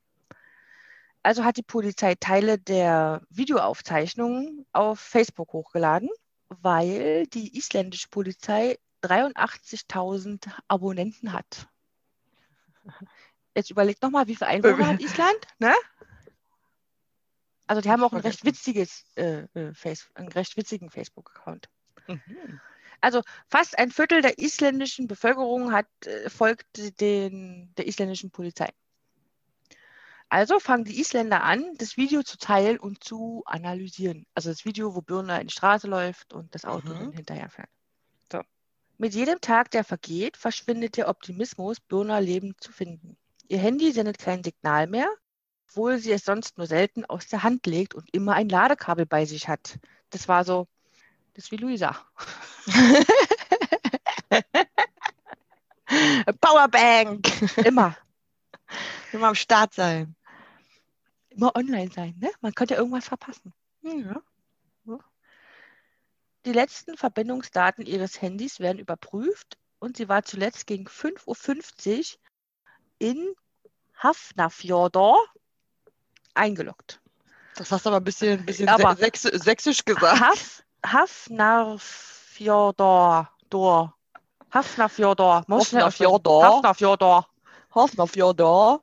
[1.22, 6.08] Also hat die Polizei Teile der Videoaufzeichnungen auf Facebook hochgeladen,
[6.48, 11.68] weil die isländische Polizei 83.000 Abonnenten hat.
[13.54, 15.46] Jetzt überlegt nochmal, wie viele Einwohner hat Island?
[15.58, 15.74] Ne?
[17.66, 21.68] Also die haben auch ein recht witziges, äh, äh, Face, einen recht witzigen Facebook-Account.
[22.06, 22.60] Mhm.
[23.00, 28.70] Also fast ein Viertel der isländischen Bevölkerung hat, äh, folgt den, der isländischen Polizei.
[30.28, 34.26] Also fangen die Isländer an, das Video zu teilen und zu analysieren.
[34.34, 36.98] Also das Video, wo Birne in die Straße läuft und das Auto Mhm.
[36.98, 37.68] dann hinterher fährt.
[38.30, 38.40] So.
[38.96, 43.18] Mit jedem Tag, der vergeht, verschwindet der Optimismus, Birner lebend zu finden.
[43.48, 45.10] Ihr Handy sendet kein Signal mehr,
[45.68, 49.24] obwohl sie es sonst nur selten aus der Hand legt und immer ein Ladekabel bei
[49.24, 49.78] sich hat.
[50.10, 50.68] Das war so,
[51.34, 51.96] das ist wie Luisa.
[56.40, 57.28] Powerbank.
[57.64, 57.96] Immer,
[59.12, 60.14] Immer am Start sein.
[61.30, 62.14] immer online sein.
[62.18, 62.30] Ne?
[62.40, 63.52] Man könnte irgendwas verpassen.
[63.82, 64.22] Ja.
[66.44, 72.18] Die letzten Verbindungsdaten ihres Handys werden überprüft und sie war zuletzt gegen 5.50 Uhr
[72.98, 73.34] in
[73.96, 75.18] Hafnarfjordur
[76.34, 77.00] eingeloggt.
[77.56, 80.20] Das hast du aber ein bisschen, ein bisschen Aber- sächs sächsisch gesagt.
[80.20, 83.28] Haf, Hafnarfjordur.
[83.50, 83.94] Dor.
[87.74, 88.80] Hoffen auf ja da.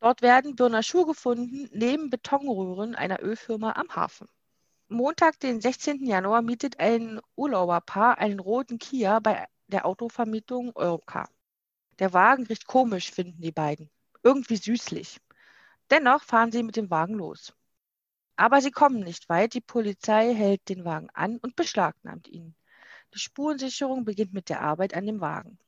[0.00, 4.28] Dort werden Birner Schuhe gefunden, neben Betonröhren einer Ölfirma am Hafen.
[4.88, 6.06] Montag, den 16.
[6.06, 11.28] Januar, mietet ein Urlauberpaar einen roten Kia bei der Autovermietung Europcar.
[11.98, 13.90] Der Wagen riecht komisch, finden die beiden.
[14.26, 15.20] Irgendwie süßlich.
[15.88, 17.54] Dennoch fahren sie mit dem Wagen los.
[18.34, 19.54] Aber sie kommen nicht weit.
[19.54, 22.56] Die Polizei hält den Wagen an und beschlagnahmt ihn.
[23.14, 25.60] Die Spurensicherung beginnt mit der Arbeit an dem Wagen.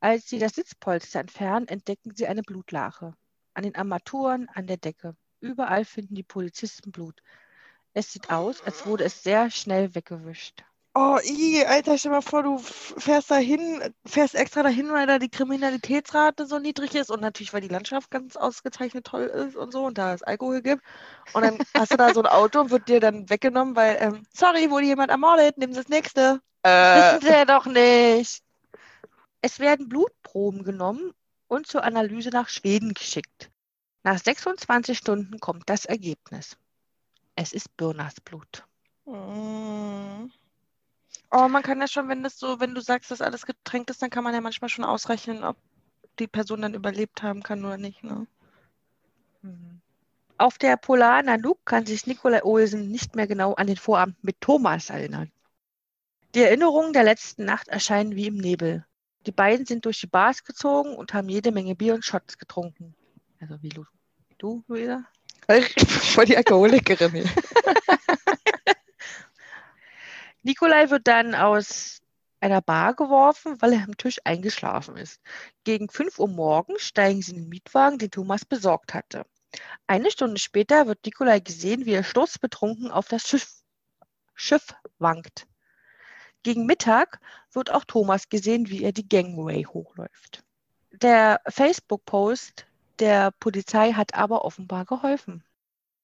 [0.00, 3.14] Als sie das Sitzpolster entfernen, entdecken sie eine Blutlache.
[3.54, 5.14] An den Armaturen, an der Decke.
[5.38, 7.22] Überall finden die Polizisten Blut.
[7.92, 10.64] Es sieht aus, als wurde es sehr schnell weggewischt.
[10.94, 15.30] Oh, i, Alter, stell mal vor, du fährst dahin, fährst extra dahin, weil da die
[15.30, 19.86] Kriminalitätsrate so niedrig ist und natürlich, weil die Landschaft ganz ausgezeichnet toll ist und so
[19.86, 20.82] und da es Alkohol gibt.
[21.32, 24.26] Und dann hast du da so ein Auto und wird dir dann weggenommen, weil, ähm,
[24.34, 26.42] sorry, wurde jemand ermordet, nimm das nächste.
[26.62, 28.42] Äh, Wissen Sie ja doch nicht.
[29.40, 31.14] Es werden Blutproben genommen
[31.48, 33.50] und zur Analyse nach Schweden geschickt.
[34.02, 36.58] Nach 26 Stunden kommt das Ergebnis.
[37.34, 38.66] Es ist Birners Blut.
[39.06, 40.41] mm.
[41.34, 44.02] Oh, man kann ja schon, wenn das so, wenn du sagst, dass alles getränkt ist,
[44.02, 45.56] dann kann man ja manchmal schon ausrechnen, ob
[46.18, 48.26] die Person dann überlebt haben kann oder nicht, ne?
[50.36, 54.40] Auf der Polar Nanook kann sich Nikolai Olsen nicht mehr genau an den Vorabend mit
[54.42, 55.32] Thomas erinnern.
[56.34, 58.84] Die Erinnerungen der letzten Nacht erscheinen wie im Nebel.
[59.26, 62.94] Die beiden sind durch die Bars gezogen und haben jede Menge Bier und Shots getrunken.
[63.40, 63.84] Also wie Lu
[64.38, 65.04] du, Luisa?
[65.86, 67.30] Voll die Alkoholikerin.
[70.42, 72.00] Nikolai wird dann aus
[72.40, 75.20] einer Bar geworfen, weil er am Tisch eingeschlafen ist.
[75.64, 79.24] Gegen 5 Uhr morgens steigen sie in den Mietwagen, den Thomas besorgt hatte.
[79.86, 83.48] Eine Stunde später wird Nikolai gesehen, wie er sturzbetrunken auf das Schiff,
[84.34, 85.46] Schiff wankt.
[86.42, 87.20] Gegen Mittag
[87.52, 90.42] wird auch Thomas gesehen, wie er die Gangway hochläuft.
[90.90, 92.66] Der Facebook-Post
[92.98, 95.44] der Polizei hat aber offenbar geholfen.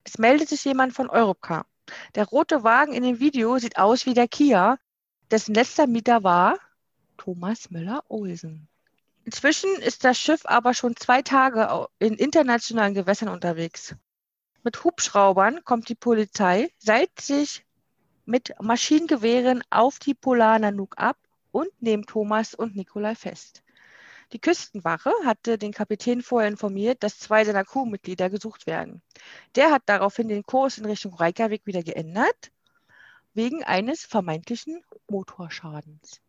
[0.05, 1.67] Es meldet sich jemand von Europcar.
[2.15, 4.79] Der rote Wagen in dem Video sieht aus wie der Kia,
[5.31, 6.59] dessen letzter Mieter war
[7.17, 8.69] Thomas Müller-Olsen.
[9.25, 13.95] Inzwischen ist das Schiff aber schon zwei Tage in internationalen Gewässern unterwegs.
[14.63, 17.65] Mit Hubschraubern kommt die Polizei, seilt sich
[18.25, 21.17] mit Maschinengewehren auf die Polar Nanook ab
[21.51, 23.63] und nimmt Thomas und Nikolai fest.
[24.33, 29.03] Die Küstenwache hatte den Kapitän vorher informiert, dass zwei seiner Crewmitglieder gesucht werden.
[29.55, 32.53] Der hat daraufhin den Kurs in Richtung Reykjavik wieder geändert,
[33.33, 36.21] wegen eines vermeintlichen Motorschadens.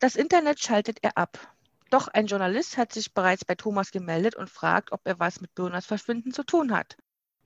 [0.00, 1.54] Das Internet schaltet er ab.
[1.90, 5.54] Doch ein Journalist hat sich bereits bei Thomas gemeldet und fragt, ob er was mit
[5.54, 6.96] Birners Verschwinden zu tun hat.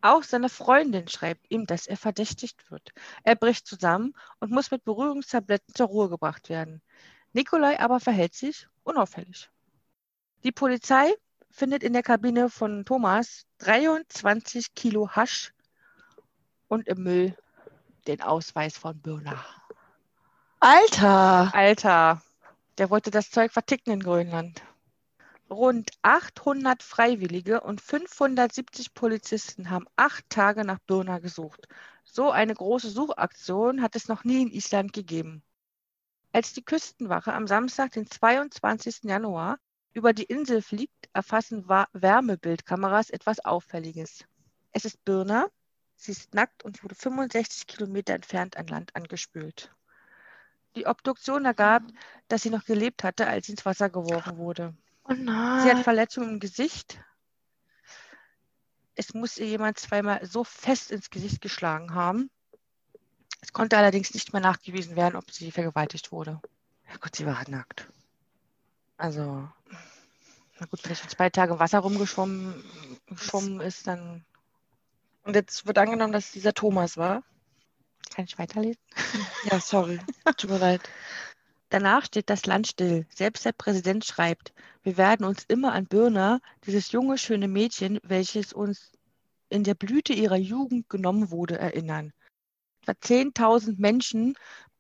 [0.01, 2.93] Auch seine Freundin schreibt ihm, dass er verdächtigt wird.
[3.25, 6.83] Er bricht zusammen und muss mit Berührungstabletten zur Ruhe gebracht werden.
[7.39, 9.49] Nikolai aber verhält sich unauffällig.
[10.43, 11.15] Die Polizei
[11.53, 15.55] findet in der Kabine von Thomas 23 Kilo Hasch
[16.67, 17.37] und im Müll
[18.09, 19.39] den Ausweis von Birner.
[20.59, 21.55] Alter!
[21.55, 22.23] Alter,
[22.77, 24.61] der wollte das Zeug verticken in Grönland.
[25.49, 31.69] Rund 800 Freiwillige und 570 Polizisten haben acht Tage nach Birna gesucht.
[32.03, 35.45] So eine große Suchaktion hat es noch nie in Island gegeben.
[36.33, 39.05] Als die Küstenwache am Samstag, den 22.
[39.05, 39.59] Januar,
[39.93, 44.25] über die Insel fliegt, erfassen Wärmebildkameras etwas Auffälliges.
[44.73, 45.49] Es ist Birna,
[45.97, 49.75] sie ist nackt und wurde 65 Kilometer entfernt an Land angespült.
[50.77, 51.83] Die Obduktion ergab,
[52.29, 54.77] dass sie noch gelebt hatte, als sie ins Wasser geworfen wurde.
[55.05, 55.15] Oh.
[55.15, 57.01] Sie hat Verletzungen im Gesicht.
[58.95, 62.31] Es muss ihr jemand zweimal so fest ins Gesicht geschlagen haben.
[63.41, 66.41] Es konnte allerdings nicht mehr nachgewiesen werden, ob sie vergewaltigt wurde.
[66.91, 67.89] Ja gut, sie war nackt.
[68.97, 69.49] Also,
[70.59, 72.63] Na gut, wenn sie zwei Tage im Wasser rumgeschwommen
[73.07, 74.25] geschwommen ist, dann
[75.23, 77.23] und jetzt wird angenommen, dass es dieser Thomas war.
[78.15, 78.81] kann ich weiterlesen.
[79.45, 80.01] Ja, sorry.
[80.37, 80.89] Tut mir leid.
[81.71, 83.07] Danach steht das Land still.
[83.11, 88.53] Selbst der Präsident schreibt, wir werden uns immer an Birna, dieses junge, schöne Mädchen, welches
[88.53, 88.93] uns
[89.51, 92.13] in der Blüte ihrer Jugend genommen wurde, erinnern.
[92.89, 94.35] Etwa 10.000 Menschen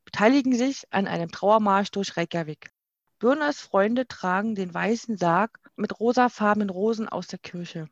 [0.06, 2.70] beteiligen sich an einem Trauermarsch durch Reykjavik.
[3.18, 7.90] Birnas Freunde tragen den weißen Sarg mit rosafarbenen Rosen aus der Kirche.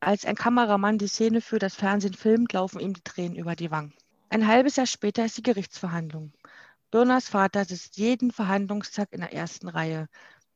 [0.00, 3.70] Als ein Kameramann die Szene für das Fernsehen filmt, laufen ihm die Tränen über die
[3.70, 3.92] Wangen.
[4.30, 6.32] Ein halbes Jahr später ist die Gerichtsverhandlung.
[6.90, 10.08] Birnas Vater sitzt jeden Verhandlungstag in der ersten Reihe.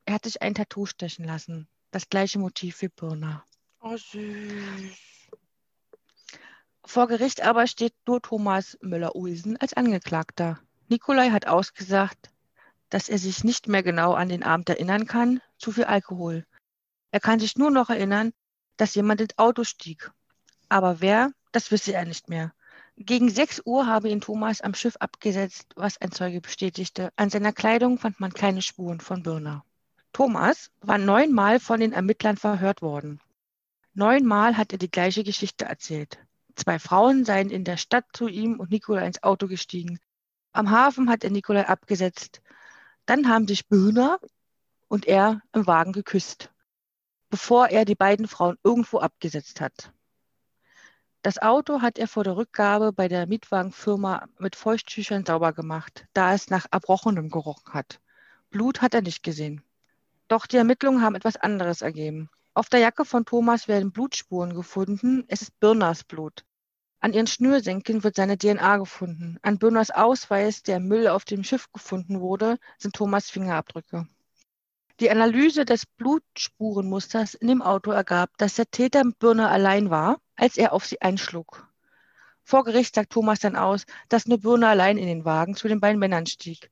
[0.05, 1.67] Er hat sich ein Tattoo stechen lassen.
[1.91, 3.45] Das gleiche Motiv wie Birna.
[3.79, 5.16] Oh, süß.
[6.87, 10.57] Vor Gericht aber steht nur Thomas Müller-Uelsen als Angeklagter.
[10.87, 12.31] Nikolai hat ausgesagt,
[12.89, 16.45] dass er sich nicht mehr genau an den Abend erinnern kann, zu viel Alkohol.
[17.11, 18.31] Er kann sich nur noch erinnern,
[18.77, 20.11] dass jemand ins Auto stieg.
[20.69, 22.53] Aber wer, das wisse er nicht mehr.
[22.95, 27.11] Gegen 6 Uhr habe ihn Thomas am Schiff abgesetzt, was ein Zeuge bestätigte.
[27.17, 29.65] An seiner Kleidung fand man keine Spuren von Birna.
[30.13, 33.19] Thomas war neunmal von den Ermittlern verhört worden.
[33.93, 36.17] Neunmal hat er die gleiche Geschichte erzählt.
[36.57, 39.99] Zwei Frauen seien in der Stadt zu ihm und Nikolai ins Auto gestiegen.
[40.53, 42.41] Am Hafen hat er Nikolai abgesetzt.
[43.05, 44.17] Dann haben sich Birna
[44.87, 46.49] und er im Wagen geküsst,
[47.29, 49.93] bevor er die beiden Frauen irgendwo abgesetzt hat.
[51.21, 56.33] Das Auto hat er vor der Rückgabe bei der Mietwagenfirma mit Feuchttüchern sauber gemacht, da
[56.33, 57.99] es nach Erbrochenem gerochen hat.
[58.49, 59.61] Blut hat er nicht gesehen.
[60.27, 62.29] Doch die Ermittlungen haben etwas anderes ergeben.
[62.55, 65.23] Auf der Jacke von Thomas werden Blutspuren gefunden.
[65.27, 66.43] Es ist Birnas Blut.
[66.99, 69.37] An ihren Schnürsenkeln wird seine DNA gefunden.
[69.43, 74.07] An Birnas Ausweis, der Müll auf dem Schiff gefunden wurde, sind Thomas Fingerabdrücke.
[74.99, 80.19] Die Analyse des Blutspurenmusters in dem Auto ergab, dass der Täter mit Birna allein war,
[80.35, 81.67] als er auf sie einschlug.
[82.43, 85.79] Vor Gericht sagt Thomas dann aus, dass nur Birna allein in den Wagen zu den
[85.79, 86.71] beiden Männern stieg.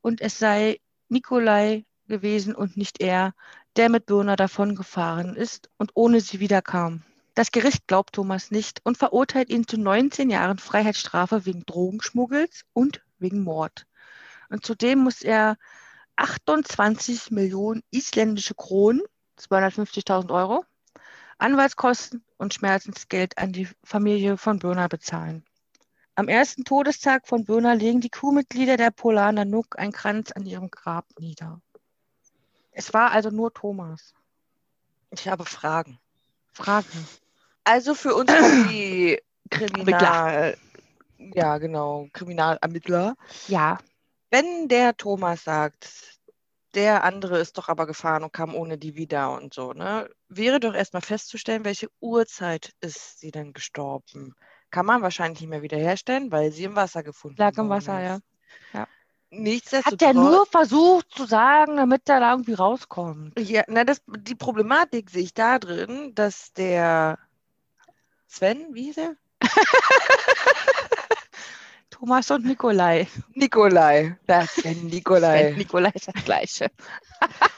[0.00, 3.32] Und es sei Nikolai gewesen und nicht er,
[3.76, 7.04] der mit Birna davongefahren ist und ohne sie wiederkam.
[7.36, 13.02] Das Gericht glaubt Thomas nicht und verurteilt ihn zu 19 Jahren Freiheitsstrafe wegen Drogenschmuggels und
[13.18, 13.86] wegen Mord.
[14.48, 15.58] Und zudem muss er
[16.16, 19.02] 28 Millionen isländische Kronen,
[19.38, 20.64] 250.000 Euro,
[21.36, 25.44] Anwaltskosten und Schmerzensgeld an die Familie von Birna bezahlen.
[26.14, 30.70] Am ersten Todestag von Birna legen die Crewmitglieder der Polar Nanook einen Kranz an ihrem
[30.70, 31.60] Grab nieder.
[32.70, 34.14] Es war also nur Thomas.
[35.10, 35.98] Ich habe Fragen.
[36.54, 37.06] Fragen.
[37.66, 38.30] Also für uns
[38.70, 40.56] die Kriminal...
[41.18, 43.16] Ja, genau, Kriminalermittler.
[43.48, 43.78] Ja,
[44.30, 46.20] Wenn der Thomas sagt,
[46.74, 50.08] der andere ist doch aber gefahren und kam ohne die wieder und so, ne?
[50.28, 54.34] Wäre doch erstmal festzustellen, welche Uhrzeit ist sie denn gestorben?
[54.70, 58.22] Kann man wahrscheinlich nicht mehr wiederherstellen, weil sie im Wasser gefunden lag im Wasser, ist.
[58.74, 58.86] ja.
[59.30, 60.00] Nichtsdestotrotz.
[60.00, 63.38] Hat er nur versucht zu sagen, damit er da irgendwie rauskommt.
[63.40, 67.18] Ja, na, das, die Problematik sehe ich da drin, dass der
[68.26, 69.16] Sven, wie hieß er?
[71.90, 73.06] Thomas und Nikolai.
[73.34, 74.18] Nikolai.
[74.28, 75.48] Der Sven Nikolai.
[75.48, 76.70] Sven Nikolai ist das Gleiche.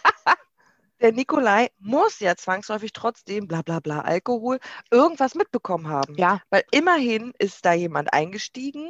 [1.01, 4.59] Der Nikolai muss ja zwangsläufig trotzdem, bla bla bla, Alkohol,
[4.91, 6.17] irgendwas mitbekommen haben.
[6.17, 8.89] Ja, Weil immerhin ist da jemand eingestiegen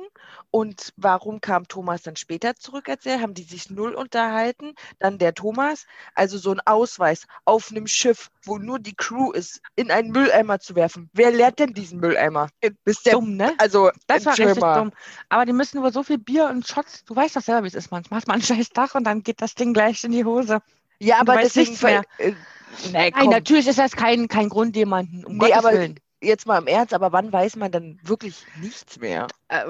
[0.51, 3.21] und warum kam Thomas dann später zurück erzählt?
[3.21, 4.75] Haben die sich null unterhalten?
[4.99, 9.61] Dann der Thomas, also so ein Ausweis auf einem Schiff, wo nur die Crew ist,
[9.77, 11.11] in einen Mülleimer zu werfen.
[11.13, 12.49] Wer leert denn diesen Mülleimer?
[12.85, 13.53] Bis der, dumm, ne?
[13.59, 14.93] also, Das war richtig dumm.
[15.29, 17.75] Aber die müssen über so viel Bier und Shots, du weißt doch selber, wie es
[17.75, 18.19] ist manchmal.
[18.19, 20.63] Hast mal einen scheiß Tag und dann geht das Ding gleich in die Hose.
[21.01, 21.71] Ja, aber deswegen.
[21.71, 22.03] nichts mehr.
[22.19, 22.33] Äh,
[22.85, 23.31] nee, Nein, komm.
[23.31, 26.01] natürlich ist das kein, kein Grund, jemanden, um Nee, Gottes aber Willen.
[26.21, 29.27] jetzt mal im Ernst, aber wann weiß man dann wirklich nichts mehr?
[29.49, 29.65] Äh,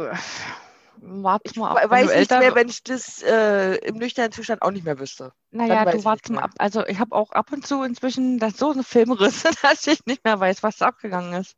[1.00, 3.96] Warte Ich mal ab, wenn weiß du nicht älter mehr, wenn ich das äh, im
[3.98, 5.32] nüchternen Zustand auch nicht mehr wüsste.
[5.50, 6.50] Naja, du ich wartest mal ab.
[6.58, 10.24] Also ich habe auch ab und zu inzwischen das so eine Filmrisse, dass ich nicht
[10.24, 11.56] mehr weiß, was da abgegangen ist.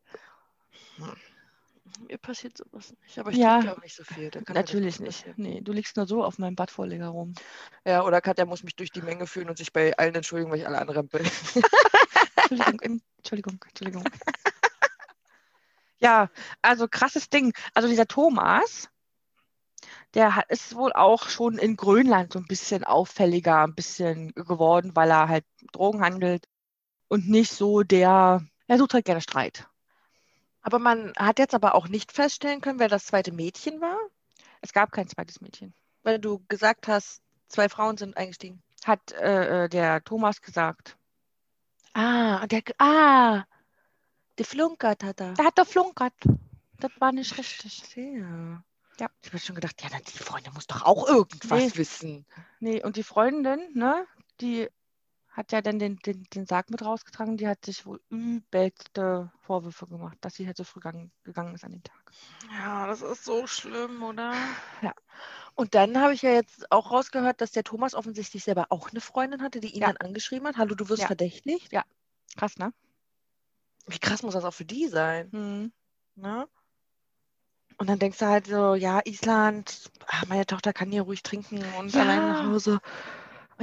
[2.11, 3.61] Mir passiert sowas nicht, aber ich Ja.
[3.61, 4.32] trinke auch nicht so viel.
[4.48, 5.36] Natürlich nicht passieren.
[5.36, 7.34] Nee, du liegst nur so auf meinem Badvorleger rum.
[7.86, 10.58] Ja, oder Katja muss mich durch die Menge führen und sich bei allen entschuldigen, weil
[10.58, 11.22] ich alle anrempel.
[12.50, 14.04] Entschuldigung, Entschuldigung, Entschuldigung.
[16.00, 16.30] Ja,
[16.62, 17.52] also krasses Ding.
[17.74, 18.88] Also dieser Thomas,
[20.14, 24.96] der hat, ist wohl auch schon in Grönland so ein bisschen auffälliger, ein bisschen geworden,
[24.96, 26.48] weil er halt Drogen handelt
[27.06, 29.69] und nicht so der, er sucht halt gerne Streit.
[30.62, 33.98] Aber man hat jetzt aber auch nicht feststellen können, wer das zweite Mädchen war,
[34.61, 35.72] Es gab kein zweites Mädchen.
[36.02, 38.62] weil du gesagt hast, zwei Frauen sind eingestiegen.
[38.84, 40.96] Hat äh, äh, der Thomas gesagt.
[41.92, 43.44] Ah, der, ah,
[44.38, 45.34] der Flunkert hat er.
[45.34, 46.14] Der hat doch flunkert.
[46.78, 47.82] Das war nicht richtig.
[47.96, 48.62] Ja.
[48.98, 49.08] Ja.
[49.22, 51.70] Ich habe schon gedacht, ja, dann die Freundin muss doch auch irgendwas Nee.
[51.76, 52.26] wissen.
[52.61, 54.06] Nee, und die Freundin, ne,
[54.40, 54.68] die
[55.31, 59.87] hat ja dann den, den, den Sarg mit rausgetragen, die hat sich wohl übelste Vorwürfe
[59.87, 62.12] gemacht, dass sie halt so früh gegangen, gegangen ist an den Tag.
[62.59, 64.35] Ja, das ist so schlimm, oder?
[64.83, 64.93] Ja.
[65.55, 69.01] Und dann habe ich ja jetzt auch rausgehört, dass der Thomas offensichtlich selber auch eine
[69.01, 69.89] Freundin hatte, die ihn Ja.
[69.89, 70.57] dann angeschrieben hat.
[70.57, 71.07] Hallo, du wirst Ja.
[71.07, 71.70] verdächtigt.
[72.37, 72.72] Krass, ne?
[73.87, 75.31] Wie krass muss das auch für die sein?
[75.33, 75.72] Hm.
[76.16, 76.49] Ne?
[77.78, 81.62] Und dann denkst du halt so, ja, Island, ah, meine Tochter kann hier ruhig trinken
[81.74, 82.03] und Ja.
[82.03, 82.81] allein nach Hause.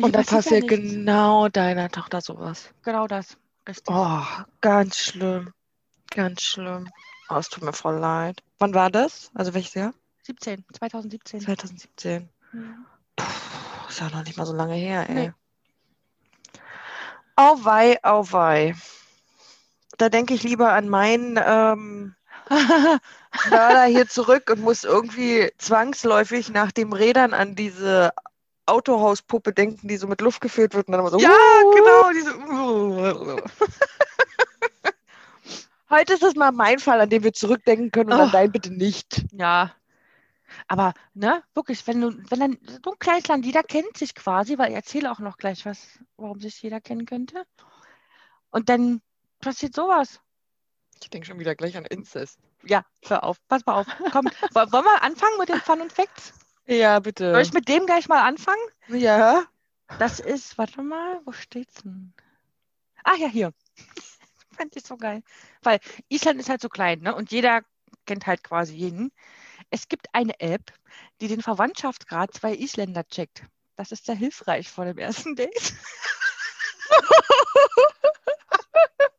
[0.04, 2.70] Und dann passiert ja genau deiner Tochter sowas.
[2.84, 3.38] Genau das.
[3.68, 3.94] Richtig.
[3.94, 4.22] Oh,
[4.62, 5.52] ganz schlimm.
[6.12, 6.90] Ganz schlimm.
[7.30, 8.42] Oh, es tut mir voll leid.
[8.60, 9.32] Wann war das?
[9.34, 9.94] Also welches Jahr?
[10.24, 11.42] 17, 2017.
[11.42, 12.30] 2017.
[12.52, 12.86] Hm.
[13.16, 13.26] Puh,
[13.90, 15.16] ist ja noch nicht mal so lange her, ey.
[15.16, 15.34] Nee.
[17.36, 18.76] Auweih, auweih.
[19.98, 22.16] Da denke ich lieber an meinen ähm,
[23.50, 28.12] Mörder hier zurück und muss irgendwie zwangsläufig nach dem Rädern an diese
[28.68, 31.20] Autohauspuppe denken, die so mit Luft gefüllt wird und dann immer so.
[31.20, 32.12] ja, "Wuh." genau.
[32.12, 32.34] Diese,
[35.90, 38.24] Heute ist es mal mein Fall, an den wir zurückdenken können und Oh.
[38.24, 39.26] an dein bitte nicht.
[39.32, 39.72] ja.
[40.70, 44.58] Aber, ne, wirklich, wenn du, wenn dann so ein kleines Land, jeder kennt sich quasi,
[44.58, 47.44] weil ich erzähle auch noch gleich was, warum sich jeder kennen könnte.
[48.50, 49.02] Und dann
[49.42, 50.20] passiert sowas.
[51.02, 52.40] Ich denke schon wieder gleich an Inzest.
[52.64, 53.88] Ja, hör auf, pass mal auf.
[54.12, 54.26] Komm, wo-
[54.72, 56.34] wollen wir anfangen mit den Fun und Facts?
[56.68, 57.32] Ja, bitte.
[57.32, 58.62] Soll ich mit dem gleich mal anfangen?
[58.90, 59.46] ja.
[60.00, 62.14] Das ist, warte mal, wo steht's denn?
[63.06, 63.54] Ah ja, hier.
[64.58, 65.24] Fand ich so geil.
[65.64, 67.16] Weil Island ist halt so klein, ne?
[67.16, 67.62] Und jeder
[68.06, 69.14] kennt halt quasi jeden.
[69.70, 70.74] Es gibt eine App,
[71.22, 73.44] die den Verwandtschaftsgrad zwei Isländer checkt.
[73.78, 75.56] Das ist sehr hilfreich vor dem ersten Date.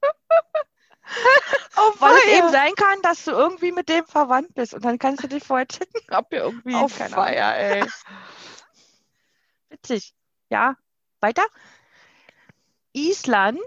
[1.79, 4.75] Oh, Weil es eben sein kann, dass du irgendwie mit dem verwandt bist.
[4.75, 6.75] Und dann kannst du dich vorher checken, ob ihr irgendwie.
[6.75, 7.15] Auf keine.
[7.15, 7.87] Feier, ey.
[9.69, 10.15] Witzig.
[10.51, 10.77] Ja,
[11.21, 11.45] weiter.
[12.93, 13.61] Island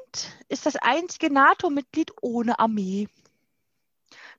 [0.49, 3.07] ist das einzige NATO-Mitglied ohne Armee.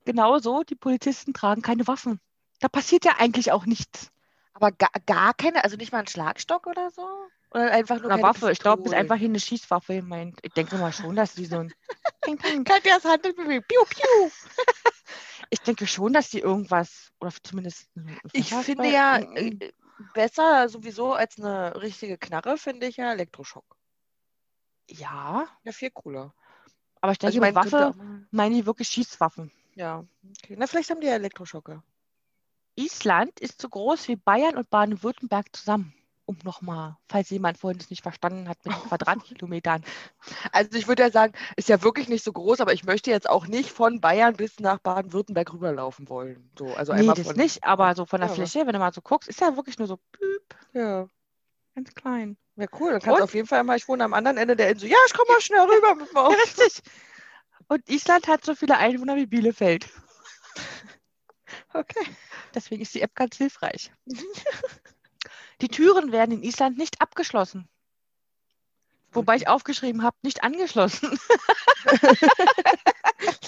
[0.05, 2.21] Genauso, die Polizisten tragen keine Waffen.
[2.61, 4.11] Da passiert ja eigentlich auch nichts.
[4.53, 7.07] Aber gar, gar keine, also nicht mal ein Schlagstock oder so?
[7.55, 9.01] Oder einfach nur Eine Waffe, ich glaube, ist Pistolen?
[9.03, 10.39] einfach hier eine Schießwaffe gemeint.
[10.43, 11.73] Ich denke mal schon, dass die so ein.
[12.23, 12.65] Ping, ping.
[12.67, 13.69] Hand bewegt.
[13.69, 14.31] Piu, piu.
[15.51, 17.91] Ich denke schon, dass die irgendwas, oder zumindest.
[18.33, 19.59] Ich finde ja äh,
[20.15, 23.77] besser sowieso als eine richtige Knarre, finde ich ja Elektroschock.
[24.89, 26.33] Ja, Ja, viel cooler.
[27.03, 27.95] aber ich denke, Also ich meine, Waffe
[28.31, 29.53] meinen die wirklich Schießwaffen.
[29.75, 30.07] Ja,
[30.43, 30.55] okay.
[30.57, 31.83] Na, vielleicht haben die ja Elektroschocker.
[32.75, 35.95] Island ist so groß wie Bayern und Baden-Württemberg zusammen.
[36.33, 39.85] Um nochmal, falls jemand vorhin das nicht verstanden hat, mit Quadratkilometern.
[40.53, 43.29] Also ich würde ja sagen, ist ja wirklich nicht so groß, aber ich möchte jetzt
[43.29, 46.51] auch nicht von Bayern bis nach Baden-Württemberg rüberlaufen wollen.
[46.59, 48.79] So, also nee, einmal das von, nicht, aber so von der Ja, Fläche, wenn du
[48.79, 51.09] mal so guckst, ist ja wirklich nur so büb, Ja,
[51.75, 52.37] ganz klein.
[52.57, 52.93] ja cool.
[52.93, 54.89] Dann kannst du auf jeden Fall mal, ich wohne am anderen Ende der Insel.
[54.91, 56.35] Ja, ich komme mal schnell rüber mit dem Auto.
[56.45, 56.83] richtig.
[57.69, 59.89] Und Island hat so viele Einwohner wie Bielefeld.
[61.75, 62.07] Okay.
[62.55, 63.91] Deswegen ist die App ganz hilfreich.
[65.63, 67.69] Die Türen werden in Island nicht abgeschlossen.
[69.13, 71.19] Wobei ich aufgeschrieben habe, nicht angeschlossen.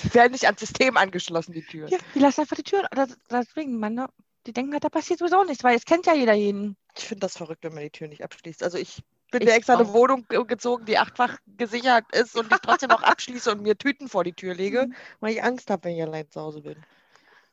[0.03, 1.89] Die werden nicht ans System angeschlossen, die Türen.
[1.91, 2.87] Ja, die lassen einfach die Türen.
[2.93, 4.07] Das, deswegen, man, ne,
[4.47, 6.77] die denken halt, da passiert sowieso nichts, weil es kennt ja jeder jeden.
[6.97, 8.63] Ich finde das verrückt, wenn man die Tür nicht abschließt.
[8.63, 9.03] Also ich
[9.33, 9.93] bin Ich mir extra eine.
[9.93, 14.09] Wohnung ge- gezogen, die achtfach gesichert ist und ich trotzdem auch abschließe und mir Tüten
[14.09, 14.95] vor die Tür lege, Mhm.
[15.21, 16.77] weil ich Angst habe, wenn ich allein zu Hause bin.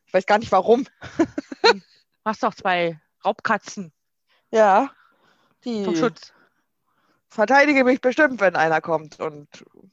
[0.05, 0.86] Ich weiß gar nicht warum.
[1.64, 1.82] Du
[2.26, 3.91] hast doch zwei Raubkatzen
[4.52, 4.91] Ja.
[5.64, 6.34] vom Die Schutz.
[7.30, 9.20] verteidige mich bestimmt, wenn einer kommt.
[9.20, 9.47] Und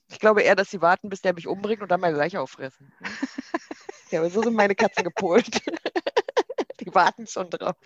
[0.08, 2.92] ich glaube eher, dass sie warten, bis der mich umbringt und dann meine Leiche auffressen.
[4.10, 5.60] Ja, aber so sind meine Katzen gepolt.
[6.80, 7.76] Die warten schon drauf.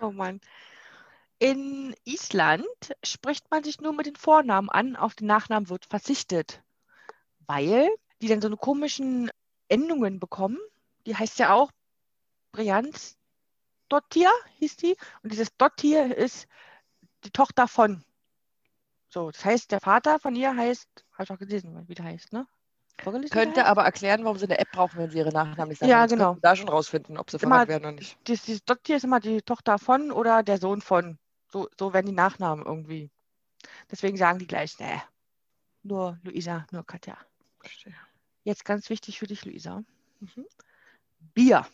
[0.00, 0.40] Oh Mann.
[1.38, 2.66] In Island
[3.04, 6.60] spricht man sich nur mit den Vornamen an, auf den Nachnamen wird verzichtet.
[7.46, 7.88] Weil
[8.20, 9.30] die dann so eine komischen
[9.68, 10.58] Endungen bekommen.
[11.06, 11.70] Die heißt ja auch
[12.50, 13.17] Brians
[13.88, 14.96] Dottir, hieß die.
[15.22, 16.46] Und dieses Dottir ist
[17.24, 18.04] die Tochter von.
[19.08, 22.32] So, das heißt, der Vater von ihr heißt, habe ich auch gelesen, wie der heißt,
[22.32, 22.46] ne?
[23.00, 25.90] Vorgelesen, Könnte aber erklären, warum sie eine App brauchen, wenn sie ihre Nachnamen nicht sagen.
[25.90, 26.36] Ja, genau.
[26.42, 28.18] Da schon rausfinden, ob sie verwandt werden oder nicht.
[28.26, 31.18] Dieses, dieses Dottir ist immer die Tochter von oder der Sohn von.
[31.50, 33.10] So, so werden die Nachnamen irgendwie.
[33.90, 35.02] Deswegen sagen die gleich, ne,
[35.82, 37.16] nur Luisa, nur Katja.
[37.60, 37.94] Verstehe.
[38.42, 39.82] Jetzt ganz wichtig für dich, Luisa.
[40.20, 40.46] Mhm.
[41.34, 41.66] Bier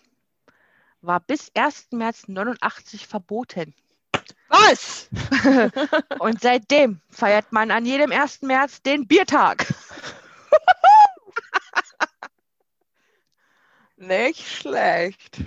[1.06, 1.88] war bis 1.
[1.92, 3.74] März 89 verboten.
[4.48, 5.08] Was?
[6.18, 8.42] Und seitdem feiert man an jedem 1.
[8.42, 9.66] März den Biertag.
[13.96, 15.40] Nicht schlecht.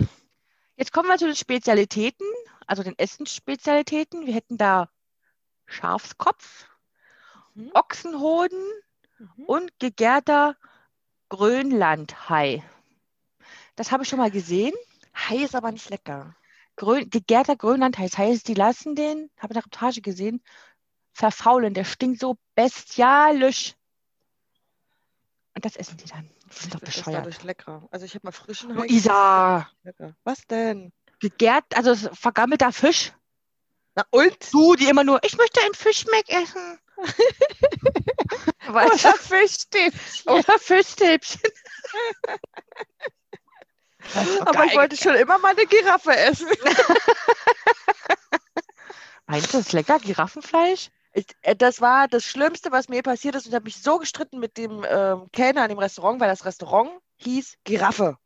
[0.76, 2.26] Jetzt kommen wir zu den Spezialitäten,
[2.66, 4.26] also den Essensspezialitäten.
[4.26, 4.88] Wir hätten da
[5.66, 6.66] Schafskopf,
[7.58, 7.70] Mhm.
[7.74, 8.62] Ochsenhoden
[9.46, 10.56] und gegärter
[11.28, 12.62] Grönlandhai.
[13.74, 14.74] Das habe ich schon mal gesehen.
[15.18, 16.36] Hai ist aber nicht lecker.
[16.76, 18.04] Grön, gegärter Grönlandhai.
[18.04, 20.42] Das heißt, die lassen den, habe eine Reportage gesehen,
[21.12, 21.74] verfaulen.
[21.74, 23.74] Der stinkt so bestialisch.
[25.54, 26.30] Und das essen die dann.
[26.50, 27.18] Die sind doch Das ist bescheuert.
[27.20, 27.88] dadurch lecker.
[27.90, 29.68] Also ich habe mal frischen Hai Luisa.
[30.24, 30.92] Was denn?
[31.20, 33.12] gegärt, also ist vergammelter Fisch.
[33.96, 34.36] Na und?
[34.52, 36.78] Du, die immer nur, ich möchte ein Fischmeck essen.
[38.68, 40.32] Oder Fischstäbchen.
[40.32, 41.40] Oder Fischstäbchen.
[44.40, 46.48] Aber ich wollte schon immer mal eine Giraffe essen.
[49.26, 50.90] Meinst du, das ist lecker, Giraffenfleisch?
[51.12, 53.44] Ich, äh, das war das Schlimmste, was mir passiert ist.
[53.44, 56.44] Und ich habe mich so gestritten mit dem ähm, Kellner an dem Restaurant, weil das
[56.44, 58.16] Restaurant hieß Giraffe.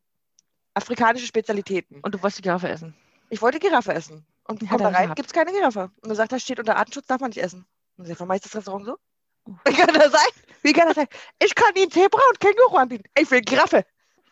[0.75, 2.01] Afrikanische Spezialitäten.
[2.01, 2.95] Und du wolltest Giraffe essen.
[3.31, 4.27] Ich wollte Giraffe essen.
[4.47, 5.91] Und Die komm da rein, gibt es keine Giraffe.
[6.03, 7.67] Und er sagt, da steht unter Artenschutz, darf man nicht essen.
[7.97, 8.97] Und ich sage, warum heißt das Restaurant so?
[9.65, 10.31] Wie kann das sein?
[10.63, 11.09] Wie kann das sein?
[11.43, 13.05] Ich kann Ihnen Zebra und Känguru anbieten.
[13.19, 13.85] Ich will Giraffe.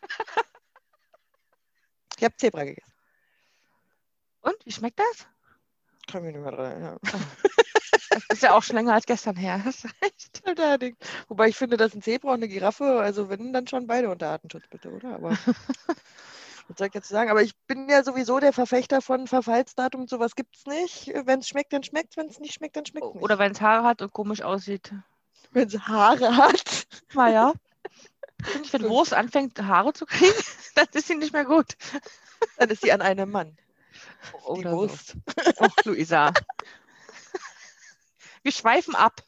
[2.21, 2.93] ich habe Zebra gegessen.
[4.43, 5.27] Und, wie schmeckt das?
[6.07, 6.99] Kann mich nicht mehr dran erinnern.
[8.11, 9.65] Das ist ja auch schon länger als gestern her.
[9.65, 10.43] Hast recht.
[10.59, 10.99] Allerdings.
[11.29, 14.29] Wobei ich finde, dass ein Zebra und eine Giraffe, also wenn, dann schon beide unter
[14.29, 15.15] Artenschutz, bitte, oder?
[15.15, 15.31] Aber
[16.69, 17.31] was soll ich jetzt sagen?
[17.31, 20.07] Aber ich bin ja sowieso der Verfechter von Verfallsdatum.
[20.07, 21.13] Sowas gibt es nicht.
[21.25, 22.19] Wenn es schmeckt, dann schmeckt.
[22.19, 23.23] Wenn es nicht schmeckt, dann schmeckt es nicht.
[23.23, 24.93] Oder wenn es Haare hat und komisch aussieht.
[25.53, 26.87] wenn es Haare hat.
[27.15, 27.55] Naja.
[28.71, 30.33] Wenn Wurst anfängt, Haare zu kriegen,
[30.75, 31.77] dann ist sie nicht mehr gut.
[32.57, 33.57] Dann ist sie an einem Mann.
[34.33, 34.77] Die Oder so.
[34.77, 35.17] Wurst.
[35.59, 36.33] Och, Luisa.
[38.43, 39.23] Wir schweifen ab.